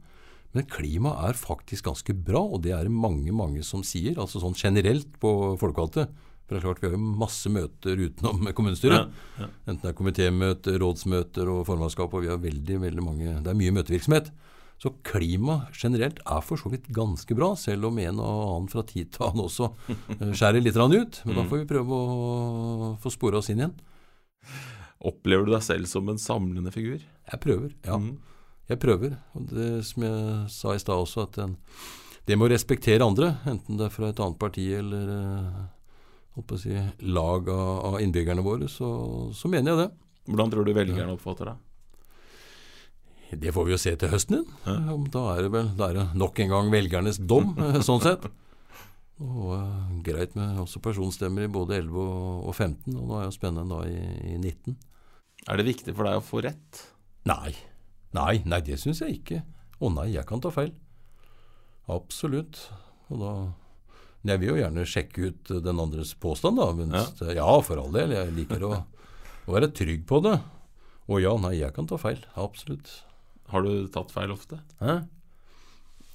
[0.58, 4.18] Men klimaet er faktisk ganske bra, og det er det mange mange som sier.
[4.18, 6.08] Altså sånn generelt på folkevalgte.
[6.50, 9.12] For det er klart Vi har jo masse møter utenom kommunestyret.
[9.38, 9.50] Ja, ja.
[9.70, 12.14] Enten det er komitémøter, rådsmøter og formannskap.
[12.14, 14.32] og vi har veldig, veldig mange, Det er mye møtevirksomhet.
[14.80, 18.84] Så klima generelt er for så vidt ganske bra, selv om en og annen fra
[18.88, 19.68] tid til annen også
[20.16, 21.20] eh, skjærer litt ut.
[21.26, 21.50] Men da mm.
[21.52, 23.76] får vi prøve å få spore oss inn igjen.
[25.10, 27.00] Opplever du deg selv som en samlende figur?
[27.00, 28.00] Jeg prøver, ja.
[28.00, 28.18] Mm.
[28.70, 29.18] Jeg prøver.
[29.36, 31.58] Og det som jeg sa i stad også, at en,
[32.30, 36.76] det med å respektere andre, enten det er fra et annet parti eller eh, si,
[37.10, 38.90] lag av, av innbyggerne våre, så,
[39.36, 39.90] så mener jeg det.
[40.30, 41.58] Hvordan tror du velgerne oppfatter det?
[43.30, 45.08] Det får vi jo se til høsten igjen.
[45.14, 47.52] Da er det vel er det nok en gang velgernes dom,
[47.88, 48.26] sånn sett.
[49.20, 53.28] Og uh, Greit med også personstemmer i både 11 og, og 15, og nå er
[53.28, 54.00] det spennende da i,
[54.34, 54.78] i 19.
[55.50, 56.84] Er det viktig for deg å få rett?
[57.30, 57.54] Nei.
[58.16, 59.42] Nei, nei det syns jeg ikke.
[59.80, 60.72] Å nei, jeg kan ta feil.
[61.92, 62.68] Absolutt.
[63.10, 63.34] Og da
[64.28, 66.72] Jeg vil jo gjerne sjekke ut den andres påstand, da.
[66.76, 67.36] Men, ja.
[67.38, 67.52] ja.
[67.64, 68.12] for all del.
[68.12, 68.72] Jeg liker å,
[69.48, 70.36] å være trygg på det.
[71.10, 72.20] Å ja, nei, jeg kan ta feil.
[72.36, 72.92] Absolutt.
[73.50, 74.60] Har du tatt feil ofte?
[74.84, 75.00] Hæ?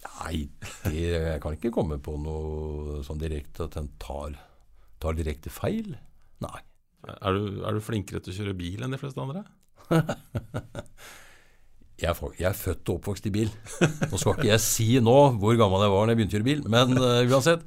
[0.05, 0.37] Nei,
[0.85, 4.37] det, jeg kan ikke komme på noe sånn direkte at en tar,
[5.03, 5.95] tar direkte feil.
[6.45, 6.61] Nei.
[7.05, 9.45] Er du, er du, flinkere til å kjøre bil enn de fleste andre?
[12.01, 13.51] jeg, er, jeg, er, født og oppvokst i bil.
[13.81, 16.51] Nå skal ikke jeg si nå hvor gammel jeg var når jeg begynte å kjøre
[16.51, 17.67] bil, men uh, uansett.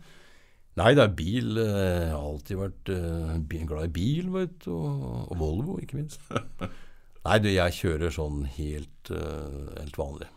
[0.77, 1.53] Nei, det er bil.
[1.57, 4.73] Uh, jeg har alltid vært uh, glad i bil, vet du.
[4.77, 6.21] Og, og Volvo, ikke minst.
[7.27, 10.29] Nei, du, jeg kjører sånn helt, helt vanlig.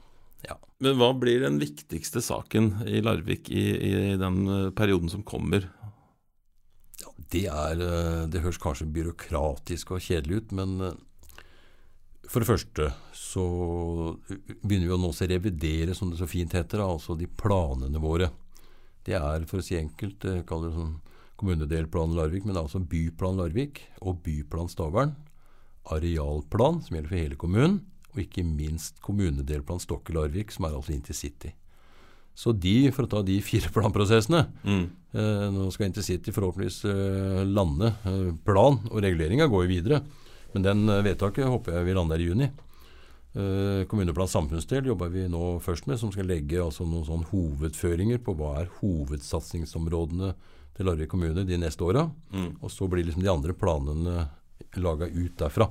[0.42, 0.57] Ja.
[0.83, 5.68] Men hva blir den viktigste saken i Larvik i, i den perioden som kommer?
[6.98, 7.85] Ja, det er
[8.33, 10.81] Det høres kanskje byråkratisk og kjedelig ut, men
[12.31, 13.44] for det første så
[14.62, 18.31] begynner vi å nå å revidere, som det så fint heter, altså de planene våre.
[19.07, 20.92] Det er, for å si enkelt, jeg kaller det sånn
[21.40, 25.16] kommunedelplan Larvik, men det er altså byplan Larvik og byplan Stavern.
[25.94, 31.53] Arealplan, som gjelder for hele kommunen, og ikke minst kommunedelplan Stokke-Larvik, som er altså intercity.
[32.35, 34.85] Så de, for å ta de fire planprosessene mm.
[35.18, 40.03] eh, Nå skal intercity forhåpentligvis eh, lande eh, plan, og reguleringa går jo videre.
[40.55, 42.50] Men den eh, vedtaket håper jeg vi lander i juni.
[43.31, 48.18] Uh, kommuneplan samfunnsdel jobber vi nå først med, som skal legge altså noen sånn hovedføringer
[48.26, 50.33] på hva er hovedsatsingsområdene
[50.74, 52.09] til Larvik kommune de neste åra.
[52.35, 52.57] Mm.
[52.59, 54.24] Og så blir liksom de andre planene
[54.81, 55.70] laga ut derfra.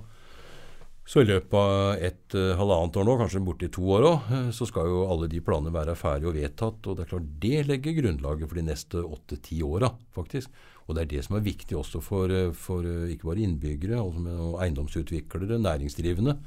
[1.10, 4.50] Så i løpet av et uh, halvannet år nå, kanskje borti to år òg, uh,
[4.54, 6.86] så skal jo alle de planene være ferdige og vedtatt.
[6.86, 10.54] Og det er klart det legger grunnlaget for de neste åtte-ti åra, faktisk.
[10.86, 13.98] Og det er det som er viktig også for, eh, for eh, ikke bare innbyggere,
[14.02, 16.38] og eiendomsutviklere, næringsdrivende.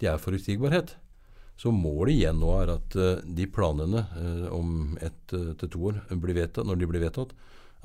[0.00, 0.94] Det er forutsigbarhet.
[1.60, 2.94] Så målet igjen nå er at
[3.28, 4.00] de planene
[4.48, 7.34] om ett til to år blir vedtatt, når de blir vedtatt,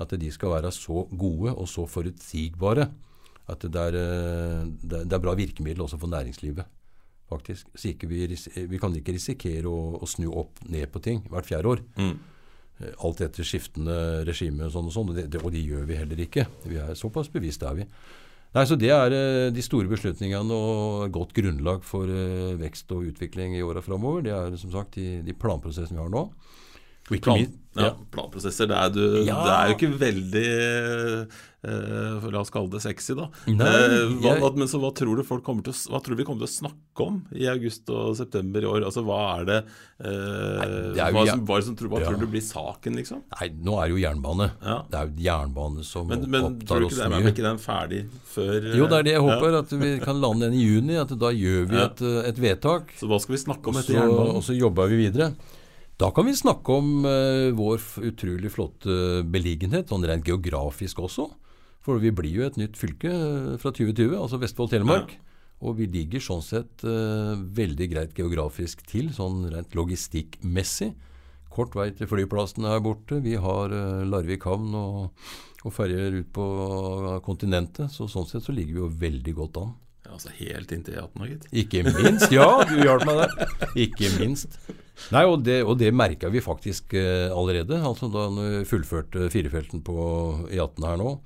[0.00, 2.88] at de skal være så gode og så forutsigbare
[3.46, 3.96] at det er,
[4.82, 6.66] det er bra virkemiddel også for næringslivet.
[7.28, 7.66] faktisk.
[7.82, 8.26] Vi,
[8.70, 11.82] vi, kan ikke risikere å, å, snu opp ned på ting hvert fjerde år.
[11.98, 12.12] Mm.
[12.78, 15.98] Eh, alt etter skiftende regime og sånn og sånn, og, det, og det gjør vi
[15.98, 16.46] heller ikke.
[16.66, 17.88] Vi er Såpass bevisste er vi.
[18.56, 22.08] Nei, så Det er uh, de store beslutningene og godt grunnlag for
[22.60, 24.22] vekst og utvikling i åra framover.
[24.24, 26.28] Det er som sagt de, de planprosessene vi har nå.
[27.22, 27.44] Plan,
[27.84, 29.36] ja, planprosesser, det er, du, ja.
[29.36, 30.48] det er, jo ikke veldig
[31.66, 33.26] uh, La oss kalle det sexy, da.
[33.50, 36.22] Nei, uh, hva, jeg, men så hva tror, du folk kommer til, hva tror du
[36.22, 38.86] vi kommer til å snakke om i august og september i år?
[38.88, 39.58] Altså, Hva er det,
[40.00, 42.08] Nei, det er jo, hva, som, hva, som, hva ja.
[42.08, 43.24] tror du blir saken, liksom?
[43.34, 44.48] Nei, Nå er det jo jernbane.
[44.62, 44.78] Ja.
[44.92, 47.10] Det er jo jernbane som men, men, opptar oss mye.
[47.10, 49.60] Men tror du ikke den ferdig før Jo, det er det jeg håper.
[49.60, 50.96] At vi kan lande den i juni.
[51.00, 52.96] At da gjør vi et, et vedtak.
[53.00, 54.40] Så hva skal vi snakke om etter jernbanen?
[54.40, 55.32] Og så jobber vi videre.
[55.96, 61.30] Da kan vi snakke om uh, vår utrolig flotte beliggenhet, sånn rent geografisk også.
[61.86, 65.14] For vi blir jo et nytt fylke uh, fra 2020, altså Vestfold-Telemark.
[65.16, 65.22] Ja.
[65.64, 70.92] Og vi ligger sånn sett uh, veldig greit geografisk til, sånn rent logistikkmessig.
[71.56, 73.22] Kort vei til flyplassen her borte.
[73.24, 73.72] Vi har
[74.04, 75.30] Larvik havn og,
[75.64, 76.44] og ferjer ut på
[77.24, 77.88] kontinentet.
[77.94, 79.72] Så sånn sett så ligger vi jo veldig godt an.
[80.12, 81.46] Altså helt inntil E18, gitt.
[81.62, 82.32] Ikke minst.
[82.34, 83.54] Ja, du hjalp meg der.
[83.86, 84.58] Ikke minst.
[85.12, 87.78] Nei, og det, og det merka vi faktisk eh, allerede.
[87.78, 89.96] altså Da vi fullførte firefelten på
[90.48, 91.16] E18 her nå.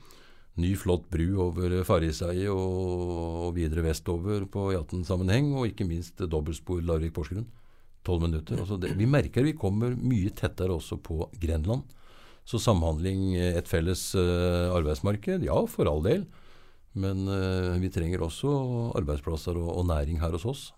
[0.61, 5.55] Ny, flott bru over Farriseidet og, og, videre vestover på E18-sammenheng.
[5.57, 7.47] Og ikke minst dobbeltspor Larvik-Porsgrunn.
[8.05, 8.59] Tolv minutter.
[8.61, 11.87] Altså det, vi merker vi kommer mye tettere også på Grenland.
[12.49, 16.25] Så samhandling, eh, et felles eh, arbeidsmarked, ja, for all del.
[16.99, 18.51] Men uh, vi trenger også
[18.99, 20.69] arbeidsplasser og, og næring her hos oss.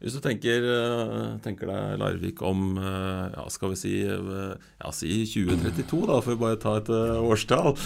[0.00, 4.92] Hvis du tenker, eh, tenker, deg Larvik om eh, ja, skal vi si, eh, ja,
[4.94, 7.76] si 2032, da, for bare ta et årstall.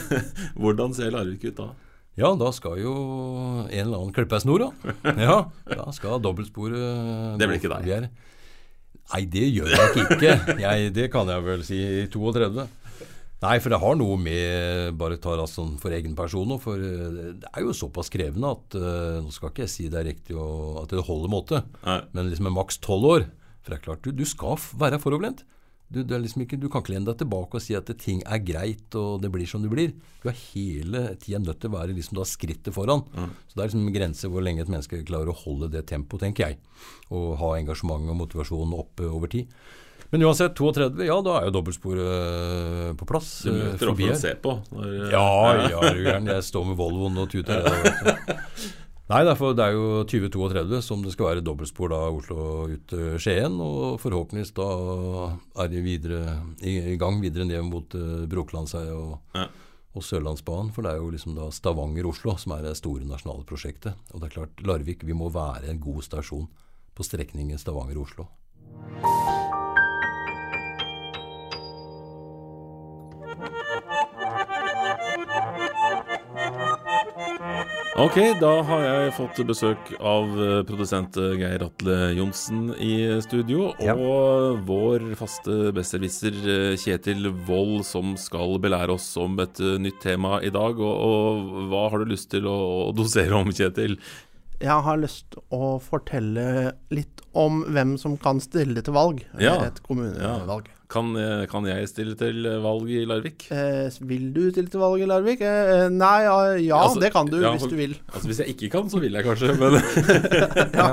[0.60, 1.70] Hvordan ser Larvik ut da?
[2.18, 2.92] Ja, da skal jo
[3.62, 4.96] en eller annen klippe ei snor, da.
[5.26, 5.38] Ja,
[5.70, 8.10] da skal dobbeltsporet Det blir ikke deg?
[9.10, 10.34] Nei, det gjør jeg ikke.
[10.60, 12.66] Jeg, det kan jeg vel si i 32.
[13.40, 17.52] Nei, for det har noe med Bare ta sånn for egen person For eh, det
[17.54, 20.82] er jo såpass krevende at uh, Nå skal ikke jeg si det er riktig og,
[20.84, 22.00] at det holder måte, Nei.
[22.12, 23.24] men liksom med maks tolv år
[23.62, 25.44] For det er klart, du, du skal være foroverlent.
[25.90, 28.94] Du, liksom ikke, du, kan ikke lene deg tilbake og si at ting er greit
[28.94, 29.90] og det blir som det blir.
[30.22, 33.02] Du er hele tida nødt til å være liksom, skrittet foran.
[33.10, 33.32] Mm.
[33.50, 36.22] Så Det er liksom en grense hvor lenge et menneske klarer å holde det tempoet,
[36.22, 36.60] tenker jeg.
[37.10, 39.50] Og ha engasjement og motivasjon oppe over tid.
[40.10, 43.30] Men uansett, 32, ja da er jo dobbeltsporet eh, på plass.
[43.46, 44.54] Du møter opp for å se på?
[44.74, 45.26] Når, ja,
[45.70, 47.62] ja, jeg står med Volvoen og tuter.
[49.10, 53.16] Nei, derfor, det er jo 2032 som det skal være dobbeltspor da Oslo ut til
[53.22, 53.56] Skien.
[53.58, 54.68] Og forhåpentligvis da
[55.64, 59.48] er de videre, i, i gang videre ned mot uh, Brokelandsheia og, ja.
[59.98, 60.70] og Sørlandsbanen.
[60.76, 63.98] For det er jo liksom da Stavanger-Oslo som er det store nasjonale prosjektet.
[64.14, 66.46] Og det er klart, Larvik vi må være en god stasjon
[66.94, 68.28] på strekningen Stavanger-Oslo.
[77.98, 83.72] Ok, da har jeg fått besøk av eh, produsent eh, Geir Atle Johnsen i studio.
[83.82, 83.96] Ja.
[83.98, 90.38] Og vår faste besserwisser eh, Kjetil Wold som skal belære oss om et nytt tema
[90.38, 90.78] i dag.
[90.78, 93.98] Og, og hva har du lyst til å, å dosere om, Kjetil?
[94.62, 99.58] Jeg har lyst til å fortelle litt om hvem som kan stille til valg ja.
[99.66, 100.70] et kommunevalg.
[100.70, 100.79] Ja.
[100.90, 103.46] Kan, eh, kan, jeg stille til valg i Larvik?
[103.54, 105.44] Eh, vil du stille til valg i Larvik?
[105.46, 107.94] Eh, nei, ja, ja altså, det kan du ja, hvis du vil.
[108.14, 109.78] Altså Hvis jeg ikke kan, så vil jeg kanskje, men
[110.80, 110.88] ja,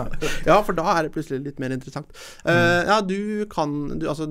[0.46, 2.14] ja, for da er det plutselig litt mer interessant.
[2.46, 4.30] Eh, ja, du kan du, Altså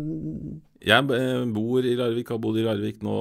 [0.87, 3.17] jeg eh, bor i Larvik, har bodd i Larvik nå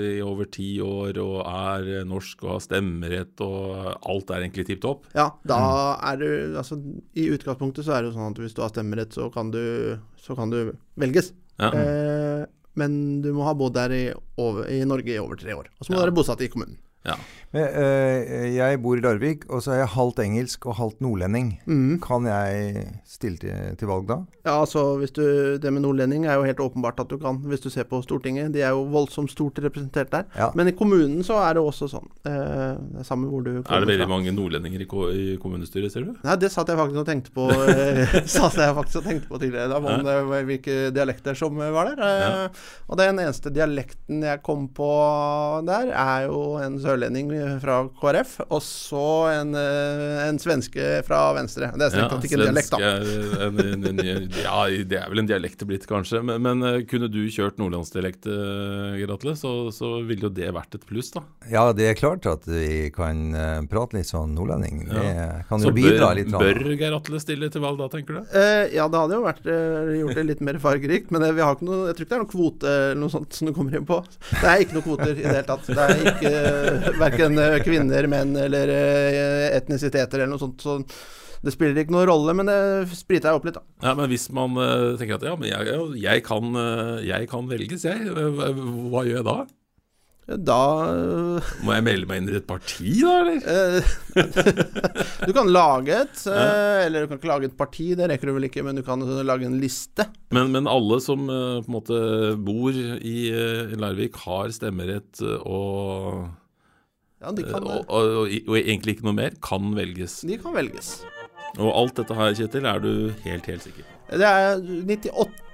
[0.00, 4.80] i over ti år og er norsk og har stemmerett og alt er egentlig tipp
[4.86, 5.04] topp.
[5.12, 6.06] Ja, da mm.
[6.12, 6.80] er du Altså
[7.18, 9.60] i utgangspunktet så er det jo sånn at hvis du har stemmerett, så kan du,
[10.16, 11.34] så kan du velges.
[11.68, 12.44] Eh,
[12.80, 12.94] men
[13.24, 14.04] du må ha bodd der i,
[14.40, 15.68] over, i, Norge i over tre år.
[15.78, 16.00] Og så må ja.
[16.00, 16.78] du være bosatt i kommunen.
[17.06, 17.16] Ja.
[17.50, 21.48] Men, øh, jeg bor i Larvik, og så er jeg halvt engelsk og halvt nordlending.
[21.66, 21.96] Mm.
[22.02, 24.18] Kan jeg stille til, til, valg da?
[24.46, 25.22] Ja, altså hvis du,
[25.58, 28.52] Det med nordlending er jo helt åpenbart at du kan, hvis du ser på Stortinget.
[28.54, 30.28] De er jo voldsomt stort representert der.
[30.36, 30.50] Ja.
[30.54, 32.06] Men i kommunen så er det også sånn.
[32.22, 34.12] Eh, det er samme hvor du Er det veldig fra.
[34.14, 36.14] mange nordlendinger i, i, kommunestyret, ser du?
[36.22, 39.42] Nei, det satt jeg faktisk og tenkte på eh, satt jeg faktisk og tenkte på
[39.42, 39.72] tidligere.
[39.74, 42.06] Da var det hvilke dialekter som var der.
[42.22, 42.46] Ja.
[42.86, 44.94] Og den eneste dialekten jeg kom på
[45.66, 47.30] der, er jo en sørlending
[47.62, 51.70] fra KrF, og så en, eh, en svenske fra Venstre.
[51.76, 52.90] Det er strengt tatt ja, ikke en dialekt, da.
[53.46, 54.02] En, en,
[54.40, 54.58] ja,
[54.90, 56.22] det er vel en dialekt blitt, kanskje.
[56.26, 58.28] Men, men eh, kunne du kjørt nordlandsdialekt,
[59.00, 61.22] Gratle, så, så, ville jo det vært et pluss, da.
[61.50, 63.34] Ja, det er klart at vi kan
[63.70, 64.84] prate litt sånn nordlending.
[64.90, 65.28] Det ja.
[65.48, 66.30] kan jo så bidra litt.
[66.32, 68.34] Så bør Geir Atle stille til valg da, tenker du?
[68.36, 69.46] Eh, ja, det hadde jo vært,
[70.00, 71.14] gjort det litt mer fargerikt.
[71.14, 73.36] Men vi har ikke noe, jeg tror ikke det er noen kvote eller noe sånt
[73.36, 74.00] som du kommer inn på.
[74.30, 75.70] Det er ikke noen kvoter i det hele tatt.
[75.70, 80.60] Det er ikke verken kvinner, menn eller eh, etnisiteter eller noe sånt.
[80.64, 80.80] Så
[81.40, 82.58] det spiller ikke noen rolle, men det
[82.98, 83.64] spriter jeg opp litt, da.
[83.86, 86.52] Ja, Men hvis man uh, tenker at ja, men jeg, jeg, kan,
[87.06, 88.12] jeg kan velges, jeg.
[88.12, 89.38] Hva gjør jeg da?
[90.30, 90.58] Da
[91.66, 93.88] Må jeg melde meg inn i et parti, da, eller?
[95.26, 98.46] du kan lage et, eller du kan ikke lage et parti, det rekker du vel
[98.46, 100.06] ikke, men du kan lage en liste.
[100.36, 101.98] Men, men alle som på en måte
[102.46, 103.16] bor i
[103.80, 106.28] Larvik, har stemmerett og
[107.20, 110.22] ja, de kan, og, og, og, og, egentlig ikke noe mer, kan velges.
[110.24, 111.00] De kan velges.
[111.58, 112.92] Og alt dette her, Kjetil, er du
[113.26, 113.96] helt, helt sikker på?
[114.10, 114.84] Det er jeg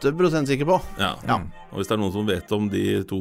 [0.00, 0.76] 98% sikker på.
[1.00, 1.10] Ja.
[1.28, 1.36] ja.
[1.72, 3.18] Og hvis det er noen som vet om de to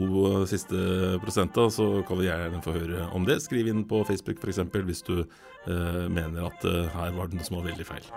[0.47, 0.77] siste
[1.23, 3.41] prosenta, så kan vi gjerne få høre om det.
[3.43, 4.61] Skriv inn på Facebook f.eks.
[4.91, 8.07] hvis du eh, mener at eh, her var det noe som var veldig feil.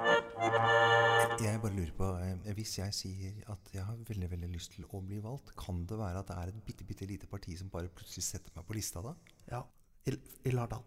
[1.39, 4.87] Jeg bare lurer på, eh, Hvis jeg sier at jeg har veldig veldig lyst til
[4.87, 7.73] å bli valgt, kan det være at det er et bitte, bitte lite parti som
[7.73, 9.17] bare plutselig setter meg på lista da?
[9.51, 9.65] Ja
[10.09, 10.15] i,
[10.49, 10.85] i Lardal.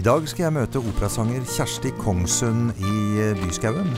[0.00, 3.90] I dag skal jeg møte operasanger Kjersti Kongsund i eh, Byskauen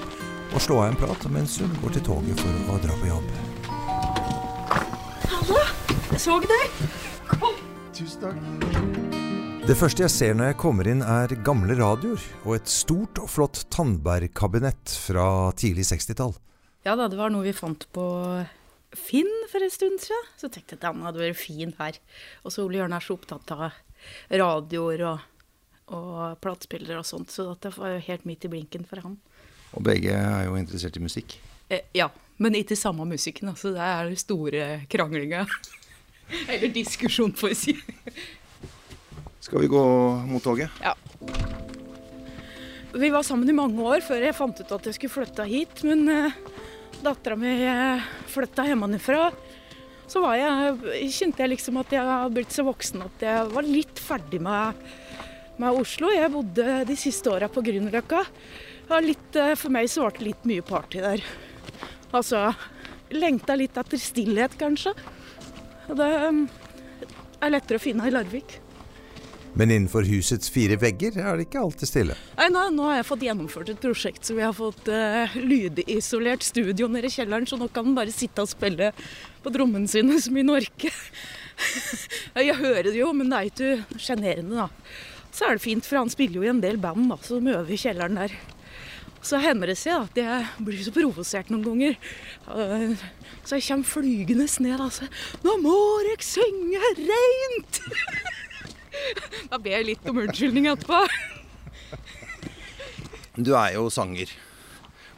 [0.52, 3.28] og slå av en prat mens hun går til toget for å dra på jobb.
[5.30, 5.60] Hallo!
[6.12, 6.80] Jeg så deg.
[7.30, 7.60] Kom.
[7.96, 9.12] Tusen takk.
[9.62, 13.30] Det første jeg ser når jeg kommer inn, er gamle radioer og et stort og
[13.30, 16.34] flott Tandberg-kabinett fra tidlig 60-tall.
[16.82, 18.08] Ja da, det var noe vi fant på
[18.98, 20.30] Finn for en stund siden.
[20.36, 21.98] Så tenkte jeg at han hadde vært fin her.
[22.44, 23.70] Og så Ole Jørn er så opptatt av
[24.32, 25.28] radioer og,
[25.94, 29.16] og platespillere og sånt, så det var jo helt midt i blinken for han.
[29.72, 31.38] Og begge er jo interessert i musikk?
[31.72, 32.10] Eh, ja,
[32.42, 33.52] men ikke samme musikken.
[33.52, 33.72] Altså.
[33.72, 35.46] Det er store kranglinga.
[36.52, 37.76] Eller diskusjon, får vi si.
[39.42, 39.84] Skal vi gå
[40.28, 40.70] mot toget?
[40.82, 40.94] Ja.
[42.92, 45.80] Vi var sammen i mange år før jeg fant ut at jeg skulle flytte hit,
[45.88, 46.34] men uh,
[47.02, 49.30] dattera mi eh, flytta hjemmefra,
[50.10, 54.02] så jeg, kjente jeg liksom at jeg hadde blitt så voksen at jeg var litt
[54.02, 54.82] ferdig med,
[55.62, 56.10] med Oslo.
[56.12, 58.24] Jeg bodde de siste åra på Grünerløkka.
[58.90, 61.24] var eh, for meg så ble det litt mye party der.
[62.12, 62.50] Altså
[63.12, 64.94] lengta litt etter stillhet, kanskje.
[65.92, 66.44] Det um,
[67.42, 68.61] er lettere å finne i Larvik.
[69.54, 72.16] Men innenfor husets fire vegger er det ikke alltid stille.
[72.38, 76.44] Nei, nå, nå har jeg fått gjennomført et prosjekt, så vi har fått uh, lydisolert
[76.46, 78.92] studio nede i kjelleren, så nå kan han bare sitte og spille
[79.44, 80.92] på trommene sine som i Norge.
[82.48, 85.28] jeg hører det jo, men det er ikke sjenerende, da.
[85.32, 87.72] Så er det fint, for han spiller jo i en del band da, som øver
[87.72, 88.34] i kjelleren der.
[89.22, 91.98] Så hender det seg at jeg blir så provosert noen ganger.
[92.48, 92.96] Uh,
[93.44, 95.08] så jeg kommer flygende ned sier
[95.44, 95.76] 'Nå må
[96.08, 97.82] dere synge reint!'
[99.50, 101.02] da ber jeg litt om unnskyldning etterpå.
[103.36, 104.32] Du er jo sanger.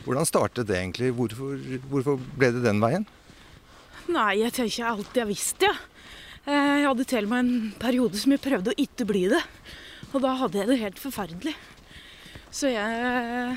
[0.04, 1.10] Hvordan startet det egentlig?
[1.16, 1.58] Hvorfor,
[1.90, 3.08] hvorfor ble det den veien?
[4.12, 5.74] Nei, jeg tenker alltid jeg visste, jeg.
[5.74, 5.90] Ja.
[6.44, 9.40] Jeg hadde til og med en periode som jeg prøvde å ikke bli det.
[10.12, 11.54] Og da hadde jeg det helt forferdelig.
[12.52, 13.54] Så jeg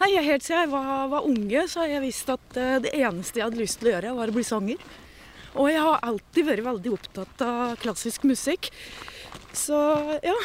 [0.00, 3.36] Nei, helt siden jeg var, var unge, så har jeg visst at eh, det eneste
[3.36, 4.84] jeg hadde lyst til å gjøre, var å bli sanger.
[5.60, 8.70] Og jeg har alltid vært veldig opptatt av klassisk musikk.
[9.52, 9.76] Så
[10.22, 10.36] ja.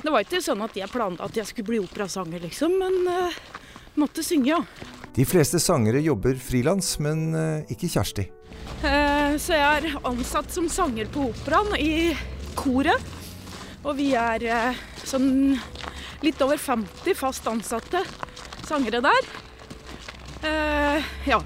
[0.00, 3.40] Det var ikke sånn at jeg planla at jeg skulle bli operasanger, liksom, men uh,
[4.00, 4.60] måtte synge, ja.
[5.12, 8.24] De fleste sangere jobber frilans, men uh, ikke Kjersti.
[8.80, 12.14] Uh, så jeg er ansatt som sanger på operaen i
[12.56, 13.16] koret.
[13.84, 14.76] Og vi er
[15.08, 15.58] sånn
[16.24, 18.02] litt over 50 fast ansatte
[18.68, 19.30] sangere der.
[21.28, 21.40] Ja.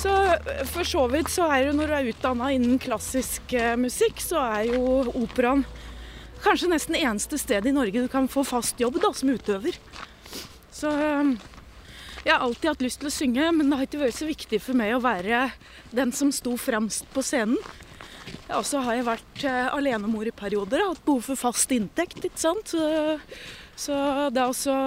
[0.00, 0.12] Så
[0.64, 4.40] for så vidt så er jo når du er utdanna innen klassisk eh, musikk, så
[4.40, 5.66] er jo operaen
[6.40, 9.76] kanskje nesten eneste sted i Norge du kan få fast jobb da, som utøver.
[10.72, 11.34] Så eh,
[12.24, 14.60] jeg har alltid hatt lyst til å synge, men det har ikke vært så viktig
[14.64, 15.42] for meg å være
[15.92, 17.60] den som sto fremst på scenen.
[18.56, 22.40] Og så har jeg vært eh, alenemor i perioder, hatt behov for fast inntekt, ikke
[22.40, 22.72] sant.
[22.72, 23.18] Så,
[23.76, 24.00] så
[24.32, 24.78] det også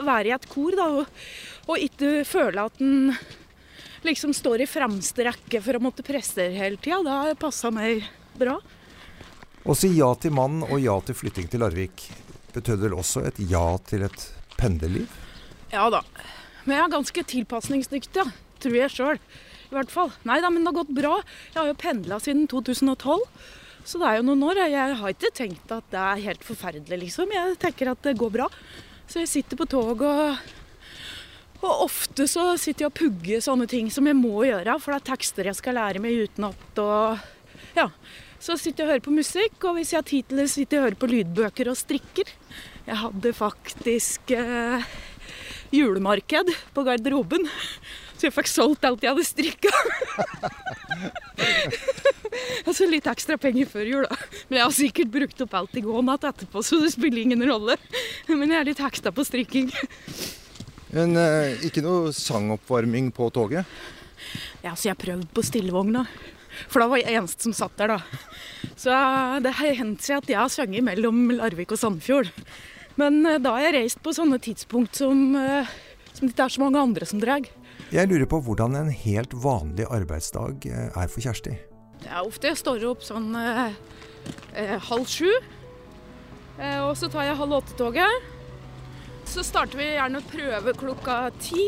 [0.00, 1.22] være i et kor da, og,
[1.68, 3.12] og ikke føle at en
[4.06, 7.02] liksom står i fremste rekke for å måtte prestere hele tida.
[7.04, 8.04] Det har passa meg
[8.38, 8.58] bra.
[9.60, 12.06] Å si ja til mann og ja til flytting til Larvik
[12.54, 14.26] betød vel også et ja til et
[14.58, 15.08] pendlerliv?
[15.70, 16.02] Ja da.
[16.64, 18.26] Men jeg er ganske tilpasningsdyktig, ja.
[18.60, 19.20] tror jeg sjøl.
[19.70, 20.10] I hvert fall.
[20.26, 21.16] Nei da, men det har gått bra.
[21.52, 23.20] Jeg har jo pendla siden 2012.
[23.86, 24.62] Så det er jo noen år.
[24.66, 27.30] Jeg har ikke tenkt at det er helt forferdelig, liksom.
[27.32, 28.48] Jeg tenker at det går bra.
[29.10, 30.50] Så jeg sitter på tog og
[31.60, 35.00] og ofte så sitter jeg og pugger sånne ting som jeg må gjøre, for det
[35.00, 36.82] er tekster jeg skal lære meg utenat.
[37.76, 37.90] Ja.
[38.40, 40.78] Så sitter jeg og hører på musikk, og hvis jeg har tid til det, sitter
[40.78, 42.30] jeg og hører på lydbøker og strikker.
[42.86, 44.86] Jeg hadde faktisk eh,
[45.76, 47.44] julemarked på garderoben,
[48.16, 49.74] så jeg fikk solgt alt jeg hadde strikka.
[52.68, 54.16] altså litt ekstra penger før jul, da.
[54.48, 57.44] Men jeg har sikkert brukt opp alt i går natt etterpå, så det spiller ingen
[57.44, 57.76] rolle.
[58.32, 59.68] Men jeg er litt hekta på strikking.
[60.94, 63.68] Men eh, ikke noe sangoppvarming på toget?
[64.64, 66.04] Ja, så jeg prøvde på stillevogna.
[66.68, 68.72] For da var jeg eneste som satt der, da.
[68.74, 68.94] Så
[69.44, 72.32] det har hendt seg at jeg har sunget mellom Larvik og Sandfjord.
[73.00, 75.70] Men eh, da har jeg reist på sånne tidspunkt som, eh,
[76.12, 77.46] som det ikke er så mange andre som drar.
[77.90, 81.56] Jeg lurer på hvordan en helt vanlig arbeidsdag eh, er for Kjersti.
[82.00, 83.72] Det er ofte jeg står opp sånn eh,
[84.58, 85.30] eh, halv sju.
[86.60, 88.28] Eh, og så tar jeg halv åtte-toget.
[89.30, 91.62] Så starter vi gjerne prøve klokka ti.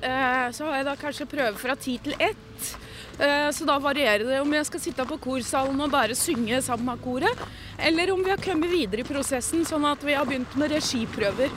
[0.00, 2.70] Eh, så har jeg da kanskje prøve fra ti til ett.
[3.18, 6.88] Eh, så da varierer det om jeg skal sitte på korsalen og bare synge sammen
[6.88, 7.44] med koret,
[7.76, 11.52] eller om vi har kommet videre i prosessen, sånn at vi har begynt med regiprøver.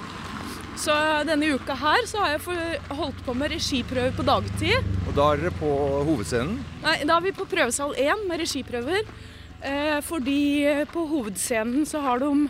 [0.77, 0.93] Så
[1.25, 4.93] denne uka her så har jeg holdt på med regiprøver på dagtid.
[5.07, 5.73] Og da er dere på
[6.11, 6.59] hovedscenen?
[6.83, 9.07] Nei, da er vi på prøvesal én med regiprøver.
[9.63, 10.41] Eh, fordi
[10.91, 12.49] på hovedscenen så har de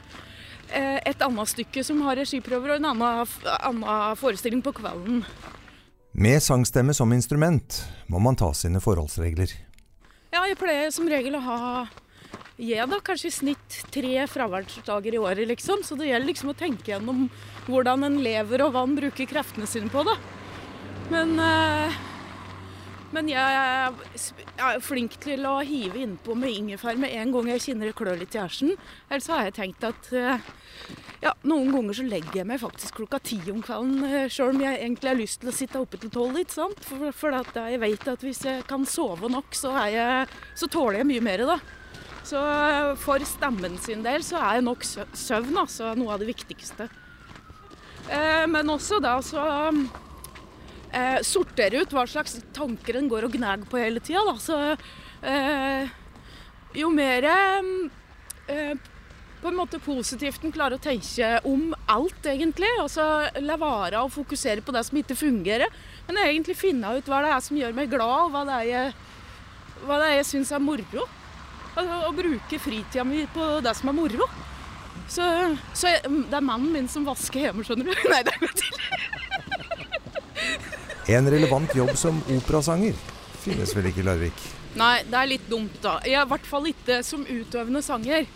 [0.71, 5.23] et annet stykke som har regiprøver, og en annen, annen forestilling på kvelden.
[6.17, 9.53] Med sangstemme som instrument må man ta sine forholdsregler.
[10.34, 11.60] Ja, jeg pleier som regel å ha
[12.58, 15.84] jeg da, kanskje i snitt tre fraværsdager i året, liksom.
[15.86, 17.27] Så det gjelder liksom å tenke gjennom
[17.67, 20.15] hvordan en lever og hva en bruker kreftene sine på, da.
[21.13, 21.99] Men, øh,
[23.15, 23.91] men jeg
[24.60, 28.20] er flink til å hive innpå med ingefær med en gang jeg kjenner det klør
[28.20, 28.74] litt i hersen.
[29.08, 30.49] Ellers har jeg tenkt at øh,
[31.24, 34.62] ja, noen ganger så legger jeg meg faktisk klokka ti om kvelden, eh, sjøl om
[34.66, 36.84] jeg egentlig har lyst til å sitte oppe til tolv, ikke sant.
[36.86, 40.28] For, for jeg vet at hvis jeg kan sove nok, så, jeg,
[40.58, 41.60] så tåler jeg mye mer da.
[42.28, 42.39] Så
[42.99, 46.89] for stemmen sin del så er nok søvn altså noe av det viktigste.
[48.12, 49.45] Eh, men også da så
[50.92, 54.36] eh, sortere ut hva slags tanker en går og gnager på hele tida.
[55.28, 55.90] Eh,
[56.78, 58.74] jo mer eh,
[59.42, 62.70] på en måte positivt en klarer å tenke om alt, egentlig.
[62.82, 63.04] Altså
[63.44, 65.70] la være å fokusere på det som ikke fungerer,
[66.08, 68.68] men egentlig finne ut hva det er som gjør meg glad, og hva det er
[68.72, 68.94] jeg,
[69.86, 71.08] hva det er jeg syns er moro.
[71.78, 74.26] Å bruke fritida mi på det som er moro.
[75.08, 75.24] Så,
[75.78, 77.94] så jeg, det er mannen min som vasker hjemme, skjønner du.
[78.12, 78.76] Nei, det er ikke til.
[81.08, 82.95] En relevant jobb som operasanger
[83.39, 84.41] finnes vel ikke i Larvik?
[84.76, 86.01] Nei, det er litt dumt, da.
[86.03, 88.28] I hvert fall ikke som utøvende sanger.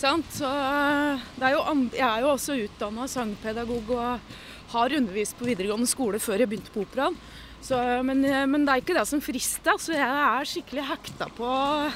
[0.00, 0.30] Sant?
[0.32, 1.60] Så er jo
[1.92, 4.32] jeg er jo også utdanna sangpedagog og
[4.72, 7.20] har undervist på videregående skole før jeg begynte på operaen.
[7.64, 9.76] Så, men, men, det er ikke det som frister.
[9.76, 11.92] Så jeg er skikkelig hekta på å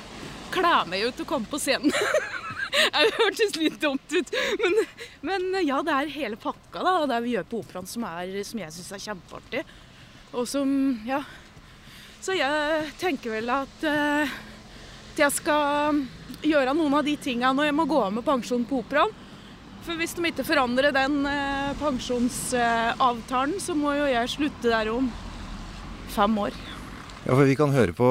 [0.52, 1.94] kle meg ut og komme på scenen.
[2.68, 4.74] Det hørtes litt dumt ut, men,
[5.24, 8.60] men, ja, det er hele pakka da, det vi gjør på operaen som, er, som
[8.60, 9.62] jeg syns er kjempeartig.
[10.32, 10.70] Og som
[11.08, 11.22] Ja.
[12.18, 14.30] Så jeg tenker vel at uh,
[15.16, 16.00] jeg skal
[16.42, 19.14] gjøre noen av de tinga når jeg må gå av med pensjon på operaen.
[19.86, 24.90] For hvis de ikke forandrer den uh, pensjonsavtalen, uh, så må jo jeg slutte der
[24.92, 25.06] om
[26.12, 26.58] fem år.
[27.22, 28.10] Ja, for Vi kan høre på,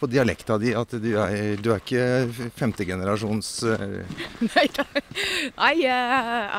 [0.00, 3.50] på dialekta di at du er, du er ikke femtegenerasjons
[4.46, 4.66] nei,
[5.60, 5.96] nei, jeg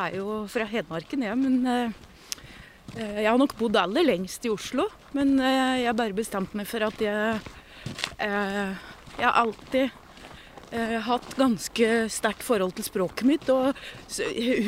[0.01, 1.39] er jo fra Hedmarken, jeg.
[1.43, 2.04] Men uh,
[2.95, 4.87] jeg har nok bodd aller lengst i Oslo.
[5.17, 7.39] Men uh, jeg har bare bestemt meg for at jeg
[8.25, 10.01] Jeg har alltid
[11.05, 13.49] hatt ganske sterkt forhold til språket mitt.
[13.53, 13.77] Og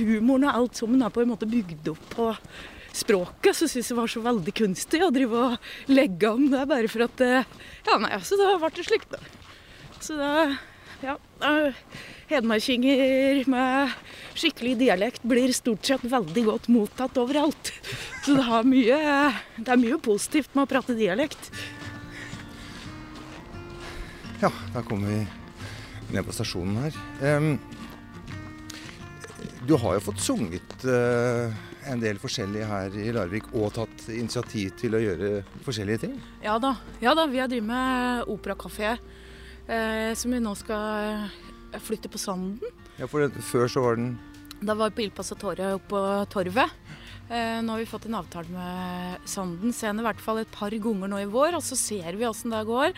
[0.07, 2.27] humoren og alt sammen er på en måte bygd opp på
[2.97, 6.91] språket, så syns jeg var så veldig kunstig å drive og legge om det bare
[6.91, 7.57] for at eh,
[7.87, 9.21] Ja, nei, så da ble det slik, da.
[9.99, 10.31] Så da
[11.03, 11.17] Ja.
[12.27, 13.93] Hedmarkinger med
[14.35, 17.71] skikkelig dialekt blir stort sett veldig godt mottatt overalt.
[18.25, 18.97] Så det, mye,
[19.55, 21.47] det er mye positivt med å prate dialekt.
[24.43, 25.21] Ja, da kommer vi
[26.11, 26.99] ned på stasjonen her.
[27.23, 27.55] Um,
[29.63, 31.47] du har jo fått sunget uh,
[31.87, 35.31] en del forskjellig her i Larvik og tatt initiativ til å gjøre
[35.63, 36.19] forskjellige ting?
[36.43, 36.75] Ja da.
[36.99, 38.97] Ja, da vi har drevet med operakafé,
[39.71, 41.29] uh, som vi nå skal
[41.83, 42.59] flytte på Sanden.
[42.97, 44.15] Ja, for det, Før så var den
[44.63, 46.03] Da var vi på Il Passatore oppe på
[46.33, 46.73] Torvet.
[47.27, 50.71] Eh, nå har vi fått en avtale med Sanden scene i hvert fall et par
[50.71, 51.57] ganger nå i vår.
[51.59, 52.93] Og så ser vi åssen det går.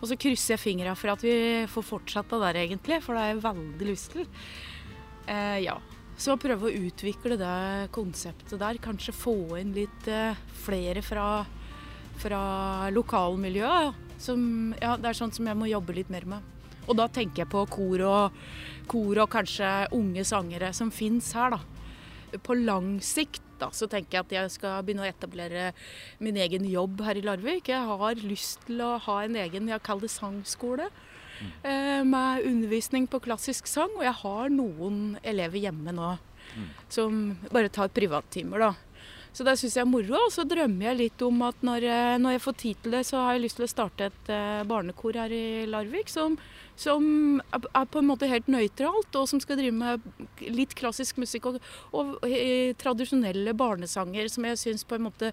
[0.00, 1.34] Og så krysser jeg fingra for at vi
[1.70, 3.02] får fortsette der, egentlig.
[3.04, 4.30] For det er jeg veldig lyst til.
[5.28, 5.76] Eh, ja.
[6.16, 8.80] Så prøve å utvikle det konseptet der.
[8.82, 11.44] Kanskje få inn litt eh, flere fra,
[12.22, 12.42] fra
[12.94, 14.02] lokalmiljøet.
[14.24, 16.53] Som, ja, det er sånt som jeg må jobbe litt mer med.
[16.84, 18.44] Og da tenker jeg på kor og,
[18.90, 22.38] kor og kanskje unge sangere som fins her, da.
[22.44, 25.68] På lang sikt da, så tenker jeg at jeg skal begynne å etablere
[26.24, 27.70] min egen jobb her i Larvik.
[27.70, 30.90] Jeg har lyst til å ha en egen, jeg kaller det sangskole.
[31.34, 32.10] Mm.
[32.10, 33.90] med undervisning på klassisk sang.
[33.98, 36.68] Og jeg har noen elever hjemme nå mm.
[36.88, 38.93] som bare tar privattimer, da.
[39.34, 40.14] Så det syns jeg er moro.
[40.20, 41.88] Og så drømmer jeg litt om at når,
[42.22, 44.62] når, jeg får tid til det, så har jeg lyst til å starte et uh,
[44.70, 46.36] barnekor her i Larvik som,
[46.78, 51.50] som, er på en måte helt nøytralt, og som skal drive med litt klassisk musikk
[51.50, 51.58] og,
[51.90, 55.32] og, og tradisjonelle barnesanger som jeg syns på en måte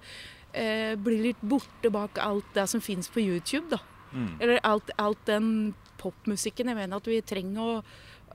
[0.53, 3.81] eh, blir litt borte bak alt det som fins på YouTube, da.
[4.11, 4.33] Mm.
[4.41, 6.71] Eller alt, alt, den popmusikken.
[6.71, 7.75] Jeg mener at vi trenger å,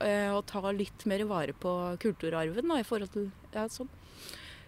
[0.01, 3.91] eh, å ta litt mer vare på kulturarven da, i forhold til ja, sånn.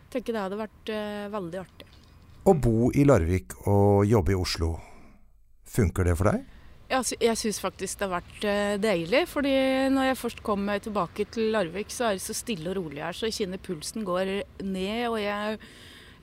[0.09, 1.89] Tenker det hadde vært uh, veldig artig.
[2.49, 4.71] Å bo i Larvik og jobbe i Oslo,
[5.69, 6.47] funker det for deg?
[6.89, 9.27] Ja, jeg syns faktisk det har vært uh, deilig.
[9.29, 9.53] fordi
[9.93, 13.13] når jeg først kommer tilbake til Larvik, så er det så stille og rolig her.
[13.13, 14.31] Så jeg kjenner pulsen går
[14.65, 15.03] ned.
[15.11, 15.59] Og jeg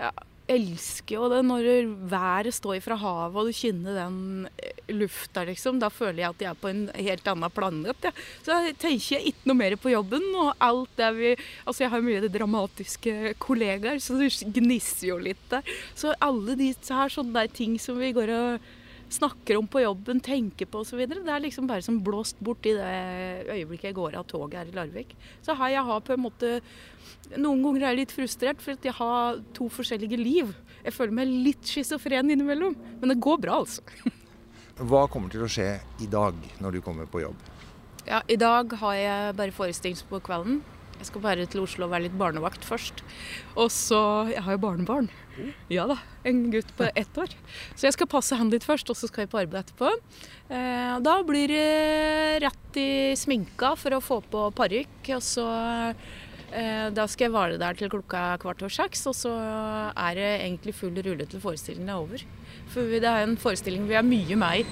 [0.01, 0.11] ja,
[0.51, 1.67] elsker jo det når
[2.11, 4.19] været står fra havet og du kjenner den
[4.63, 5.81] eh, lufta, liksom.
[5.83, 8.07] Da føler jeg at jeg er på en helt annen planet.
[8.07, 8.13] Ja.
[8.45, 10.27] Så jeg tenker jeg ikke noe mer på jobben.
[10.37, 11.35] Og alt det vi
[11.67, 15.67] Altså, jeg har mye dramatiske kollegaer, så det gnisser jo litt der.
[15.99, 18.67] Så alle disse her sånne ting som vi går og
[19.13, 21.03] snakker om på jobben, tenker på osv.
[21.07, 24.71] Det er liksom bare som blåst bort i det øyeblikket jeg går av toget her
[24.71, 25.15] i Larvik.
[25.47, 26.61] Så har jeg har på en måte
[27.37, 30.53] Noen ganger er jeg litt frustrert for at jeg har to forskjellige liv.
[30.85, 32.77] Jeg føler meg litt schizofren innimellom.
[33.01, 33.83] Men det går bra, altså.
[34.91, 35.73] Hva kommer til å skje
[36.05, 37.39] i dag når du kommer på jobb?
[38.07, 40.61] Ja, I dag har jeg bare forestilling på kvelden.
[41.01, 43.03] Jeg skal bare til Oslo og være litt barnevakt først.
[43.57, 45.11] Og så Jeg har jo barnebarn.
[45.71, 45.97] Ja da.
[46.25, 47.29] En gutt på ett år.
[47.75, 49.91] Så jeg skal passe han litt først, og så skal jeg på arbeid etterpå.
[50.51, 55.11] Eh, da blir det rett i sminka for å få på parykk.
[55.17, 55.47] Og så
[56.53, 59.33] eh, Da skal jeg være der til klokka kvart over seks, og så
[59.93, 62.23] er det egentlig full rulle til forestillingen er over.
[62.73, 64.67] For det er en forestilling vi er mye med i.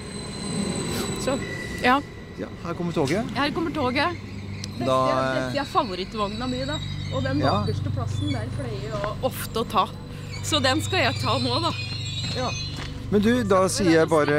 [1.25, 1.37] Så
[1.83, 1.99] ja.
[2.39, 2.47] ja.
[2.65, 3.25] Her kommer toget.
[3.37, 4.15] Her kommer toget.
[4.75, 6.75] Dette, er- dette er favorittvogna mi, da.
[7.15, 7.61] Og den Ja.
[7.95, 9.85] plassen der pleier jeg ofte å ta.
[10.45, 11.71] Så den skal jeg ta nå, da.
[13.11, 14.37] Men du, da sier jeg bare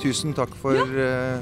[0.00, 0.84] tusen takk for ja,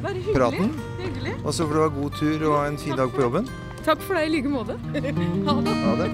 [0.03, 0.34] Bare hyggelig.
[0.36, 0.70] praten.
[1.01, 1.34] Hyggelig.
[1.45, 3.49] Og så får du ha god tur og en fin dag på jobben.
[3.86, 4.76] Takk for det i like måte.
[5.49, 5.74] Ha det.
[5.84, 6.11] Ha det.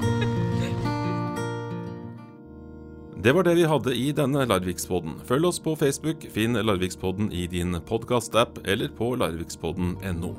[3.24, 5.14] Det var det vi hadde i denne Larvikspodden.
[5.24, 10.34] Følg oss på Facebook, finn Larvikspodden i din podkast-app eller på larvikspodden.no.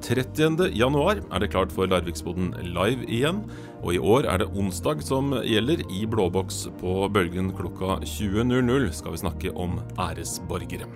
[0.00, 0.70] 30.
[0.78, 3.42] januar er det klart for Larvikspodden live igjen,
[3.80, 5.82] og i år er det onsdag som gjelder.
[5.88, 10.88] I Blåboks på Bølgen klokka 20.00 skal vi snakke om æresborgere.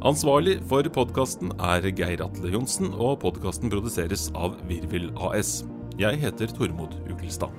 [0.00, 5.60] Ansvarlig for podkasten er Geir Atle Johnsen, og podkasten produseres av Virvel AS.
[6.00, 7.52] Jeg heter Tormod Ukelstad.